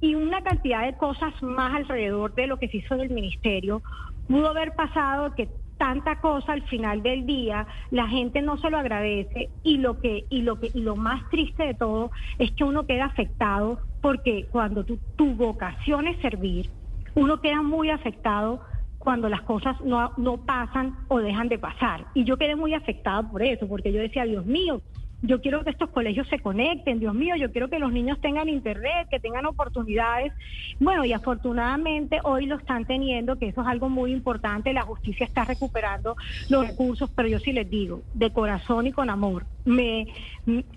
y 0.00 0.14
una 0.14 0.42
cantidad 0.42 0.86
de 0.86 0.96
cosas 0.96 1.34
más 1.42 1.74
alrededor 1.74 2.34
de 2.34 2.46
lo 2.46 2.58
que 2.58 2.68
se 2.68 2.78
hizo 2.78 2.96
del 2.96 3.10
ministerio, 3.10 3.82
pudo 4.26 4.48
haber 4.48 4.72
pasado 4.74 5.34
que 5.34 5.50
tanta 5.76 6.20
cosa 6.20 6.52
al 6.52 6.62
final 6.68 7.02
del 7.02 7.26
día 7.26 7.66
la 7.90 8.06
gente 8.06 8.42
no 8.42 8.56
se 8.58 8.70
lo 8.70 8.78
agradece 8.78 9.50
y 9.62 9.78
lo 9.78 9.98
que 9.98 10.26
y 10.28 10.42
lo 10.42 10.60
que 10.60 10.70
y 10.74 10.80
lo 10.80 10.94
más 10.94 11.28
triste 11.30 11.64
de 11.64 11.74
todo 11.74 12.10
es 12.38 12.52
que 12.52 12.64
uno 12.64 12.86
queda 12.86 13.06
afectado 13.06 13.80
porque 14.00 14.46
cuando 14.50 14.84
tu, 14.84 14.98
tu 15.16 15.34
vocación 15.34 16.08
es 16.08 16.18
servir 16.20 16.70
uno 17.14 17.40
queda 17.40 17.62
muy 17.62 17.90
afectado 17.90 18.60
cuando 18.98 19.28
las 19.28 19.42
cosas 19.42 19.80
no, 19.82 20.12
no 20.16 20.44
pasan 20.44 20.94
o 21.08 21.18
dejan 21.18 21.48
de 21.48 21.58
pasar. 21.58 22.06
Y 22.14 22.24
yo 22.24 22.36
quedé 22.36 22.54
muy 22.54 22.74
afectada 22.74 23.22
por 23.28 23.42
eso, 23.42 23.66
porque 23.66 23.92
yo 23.92 24.00
decía, 24.00 24.24
Dios 24.24 24.44
mío, 24.44 24.82
yo 25.22 25.40
quiero 25.40 25.64
que 25.64 25.70
estos 25.70 25.90
colegios 25.90 26.28
se 26.28 26.38
conecten, 26.38 26.98
Dios 26.98 27.14
mío, 27.14 27.34
yo 27.36 27.50
quiero 27.50 27.68
que 27.68 27.78
los 27.78 27.92
niños 27.92 28.20
tengan 28.20 28.48
internet, 28.48 29.08
que 29.10 29.20
tengan 29.20 29.46
oportunidades. 29.46 30.32
Bueno, 30.78 31.04
y 31.04 31.12
afortunadamente 31.12 32.20
hoy 32.24 32.46
lo 32.46 32.56
están 32.56 32.84
teniendo, 32.84 33.36
que 33.36 33.48
eso 33.48 33.62
es 33.62 33.66
algo 33.66 33.88
muy 33.88 34.12
importante, 34.12 34.72
la 34.72 34.82
justicia 34.82 35.26
está 35.26 35.44
recuperando 35.44 36.16
los 36.48 36.66
recursos, 36.66 37.10
pero 37.14 37.28
yo 37.28 37.38
sí 37.38 37.52
les 37.52 37.68
digo, 37.68 38.02
de 38.14 38.32
corazón 38.32 38.86
y 38.86 38.92
con 38.92 39.10
amor, 39.10 39.46
me, 39.64 40.06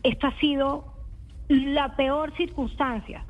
esta 0.01 0.29
ha 0.29 0.39
sido 0.39 0.92
la 1.49 1.95
peor 1.95 2.35
circunstancia, 2.35 3.25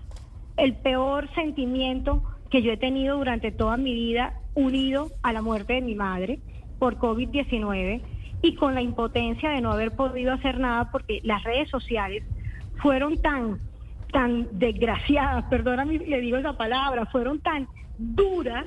el 0.58 0.76
peor 0.76 1.30
sentimiento 1.34 2.24
que 2.50 2.62
yo 2.62 2.72
he 2.72 2.78
tenido 2.78 3.18
durante 3.18 3.52
toda 3.52 3.78
mi 3.78 3.94
vida 3.94 4.34
unido 4.54 5.12
a 5.24 5.34
la 5.34 5.42
muerte 5.42 5.74
de 5.74 5.82
mi 5.82 5.96
madre 5.96 6.40
por 6.78 6.98
COVID-19 6.98 8.02
y 8.42 8.56
con 8.56 8.76
la 8.76 8.82
impotencia 8.82 9.50
de 9.50 9.62
no 9.62 9.72
haber 9.72 9.96
podido 9.96 10.34
hacer 10.34 10.60
nada 10.60 10.92
porque 10.92 11.22
las 11.24 11.44
redes 11.44 11.70
sociales 11.70 12.24
fueron 12.82 13.22
tan 13.22 13.60
tan 14.12 14.48
desgraciadas, 14.60 15.46
perdóname 15.46 15.98
le 15.98 16.22
digo 16.22 16.38
esa 16.38 16.54
palabra, 16.54 17.08
fueron 17.08 17.40
tan 17.40 17.68
duras 17.98 18.64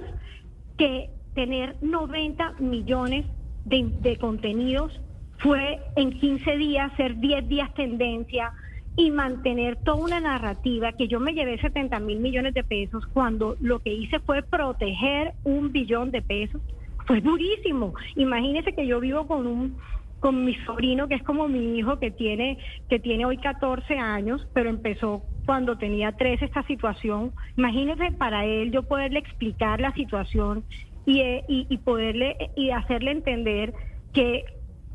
que 0.76 1.10
tener 1.34 1.76
90 1.82 2.54
millones 2.58 3.26
de, 3.64 3.84
de 4.00 4.16
contenidos 4.16 5.00
fue 5.38 5.78
en 5.94 6.18
15 6.18 6.56
días 6.56 6.92
ser 6.96 7.16
10 7.18 7.48
días 7.48 7.72
tendencia, 7.74 8.52
y 8.96 9.10
mantener 9.10 9.76
toda 9.76 10.02
una 10.02 10.20
narrativa 10.20 10.92
que 10.92 11.06
yo 11.06 11.20
me 11.20 11.34
llevé 11.34 11.58
70 11.58 12.00
mil 12.00 12.18
millones 12.18 12.54
de 12.54 12.64
pesos 12.64 13.06
cuando 13.12 13.56
lo 13.60 13.80
que 13.80 13.92
hice 13.92 14.20
fue 14.20 14.42
proteger 14.42 15.34
un 15.44 15.70
billón 15.70 16.10
de 16.10 16.22
pesos. 16.22 16.62
Fue 17.06 17.20
durísimo. 17.20 17.94
Imagínese 18.16 18.72
que 18.72 18.86
yo 18.86 18.98
vivo 18.98 19.26
con 19.26 19.46
un 19.46 19.78
con 20.18 20.46
mi 20.46 20.54
sobrino 20.64 21.08
que 21.08 21.16
es 21.16 21.22
como 21.22 21.46
mi 21.46 21.78
hijo 21.78 21.98
que 21.98 22.10
tiene 22.10 22.58
que 22.88 22.98
tiene 22.98 23.26
hoy 23.26 23.36
14 23.36 23.98
años, 23.98 24.46
pero 24.54 24.70
empezó 24.70 25.22
cuando 25.44 25.76
tenía 25.76 26.12
13 26.12 26.46
esta 26.46 26.62
situación. 26.62 27.34
Imagínese 27.56 28.12
para 28.12 28.46
él 28.46 28.72
yo 28.72 28.82
poderle 28.82 29.18
explicar 29.18 29.78
la 29.78 29.92
situación 29.92 30.64
y, 31.04 31.20
eh, 31.20 31.44
y, 31.48 31.66
y 31.68 31.78
poderle 31.78 32.50
y 32.56 32.70
hacerle 32.70 33.10
entender 33.10 33.74
que 34.14 34.44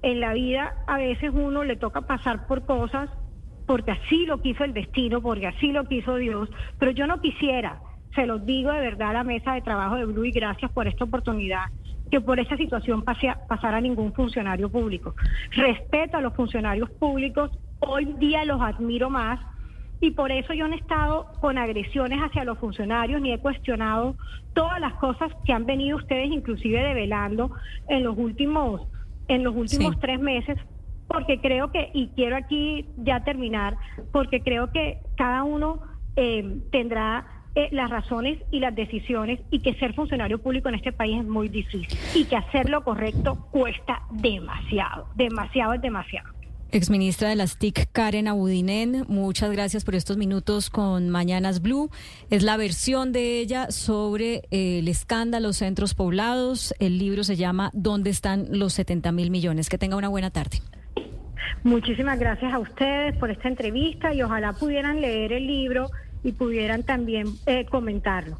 en 0.02 0.20
la 0.20 0.34
vida 0.34 0.74
a 0.88 0.98
veces 0.98 1.30
uno 1.32 1.64
le 1.64 1.76
toca 1.76 2.02
pasar 2.02 2.48
por 2.48 2.66
cosas 2.66 3.08
porque 3.72 3.92
así 3.92 4.26
lo 4.26 4.42
quiso 4.42 4.66
el 4.66 4.74
destino, 4.74 5.22
porque 5.22 5.48
así 5.48 5.72
lo 5.72 5.86
quiso 5.86 6.18
Dios, 6.18 6.50
pero 6.78 6.92
yo 6.92 7.08
no 7.08 7.22
quisiera, 7.22 7.80
se 8.14 8.26
los 8.26 8.46
digo 8.46 8.70
de 8.70 8.82
verdad 8.82 9.12
a 9.12 9.14
la 9.14 9.24
mesa 9.24 9.54
de 9.54 9.62
trabajo 9.62 9.96
de 9.96 10.04
Blue 10.04 10.26
y 10.26 10.32
gracias 10.32 10.70
por 10.74 10.90
esta 10.90 11.06
oportunidad, 11.06 11.68
que 12.12 12.20
por 12.20 12.38
esa 12.38 12.58
situación 12.58 13.02
pasara 13.48 13.80
ningún 13.80 14.12
funcionario 14.12 14.68
público. 14.70 15.16
Respeto 15.52 16.18
a 16.18 16.22
los 16.22 16.34
funcionarios 16.34 16.90
públicos, 16.90 17.50
hoy 17.80 18.14
día 18.20 18.44
los 18.44 18.60
admiro 18.62 19.10
más 19.10 19.40
y 20.02 20.12
por 20.12 20.34
eso 20.34 20.54
yo 20.54 20.68
no 20.68 20.74
he 20.74 20.80
estado 20.80 21.28
con 21.40 21.58
agresiones 21.58 22.20
hacia 22.20 22.44
los 22.44 22.60
funcionarios 22.60 23.22
ni 23.22 23.32
he 23.32 23.40
cuestionado 23.40 24.18
todas 24.52 24.82
las 24.82 24.96
cosas 24.96 25.32
que 25.46 25.54
han 25.54 25.66
venido 25.66 25.96
ustedes 25.96 26.30
inclusive 26.30 26.84
develando 26.84 27.52
en 27.88 28.04
los 28.04 28.18
últimos 28.18 28.82
en 29.30 29.46
los 29.46 29.56
últimos 29.56 29.98
tres 30.02 30.20
meses 30.20 30.58
porque 31.12 31.39
creo 31.41 31.71
que, 31.71 31.89
y 31.93 32.08
quiero 32.10 32.38
aquí 32.38 32.86
ya 32.97 33.24
terminar, 33.24 33.76
porque 34.12 34.41
creo 34.41 34.71
que 34.71 35.00
cada 35.17 35.43
uno 35.43 35.82
eh, 36.15 36.60
tendrá 36.71 37.43
eh, 37.56 37.67
las 37.71 37.89
razones 37.89 38.39
y 38.50 38.60
las 38.60 38.74
decisiones 38.74 39.39
y 39.52 39.60
que 39.60 39.74
ser 39.76 39.93
funcionario 39.93 40.41
público 40.41 40.69
en 40.69 40.76
este 40.76 40.93
país 40.93 41.19
es 41.19 41.28
muy 41.28 41.50
difícil 41.50 41.88
y 42.15 42.26
que 42.26 42.38
hacer 42.38 42.69
lo 42.69 42.84
correcto 42.84 43.47
cuesta 43.52 44.04
demasiado, 44.12 45.08
demasiado 45.15 45.74
es 45.74 45.82
demasiado. 45.82 46.30
Exministra 46.74 47.28
de 47.28 47.36
las 47.36 47.58
TIC, 47.58 47.91
Karen 47.91 48.30
Abudinen, 48.30 49.04
muchas 49.10 49.52
gracias 49.52 49.84
por 49.84 49.95
estos 49.95 50.15
minutos 50.15 50.69
con 50.69 51.10
Mañanas 51.10 51.62
Blue. 51.62 51.89
Es 52.30 52.43
la 52.43 52.56
versión 52.56 53.12
de 53.12 53.39
ella 53.39 53.69
sobre 53.71 54.43
eh, 54.52 54.80
el 54.80 54.88
escándalo 54.88 55.52
centros 55.52 55.93
poblados. 55.93 56.74
El 56.80 56.97
libro 56.97 57.26
se 57.26 57.36
llama 57.36 57.71
¿Dónde 57.74 58.10
están 58.10 58.47
los 58.52 58.71
70 58.71 59.12
mil 59.12 59.32
millones? 59.32 59.67
Que 59.67 59.78
tenga 59.78 59.97
una 59.97 60.08
buena 60.08 60.32
tarde. 60.32 60.62
Muchísimas 61.64 62.20
gracias 62.20 62.54
a 62.54 62.60
ustedes 62.60 63.16
por 63.18 63.32
esta 63.32 63.48
entrevista 63.48 64.14
y 64.14 64.22
ojalá 64.22 64.54
pudieran 64.54 65.02
leer 65.02 65.34
el 65.34 65.48
libro 65.48 65.90
y 66.24 66.34
pudieran 66.34 66.84
también 66.84 67.28
eh, 67.46 67.66
comentarlo. 67.66 68.40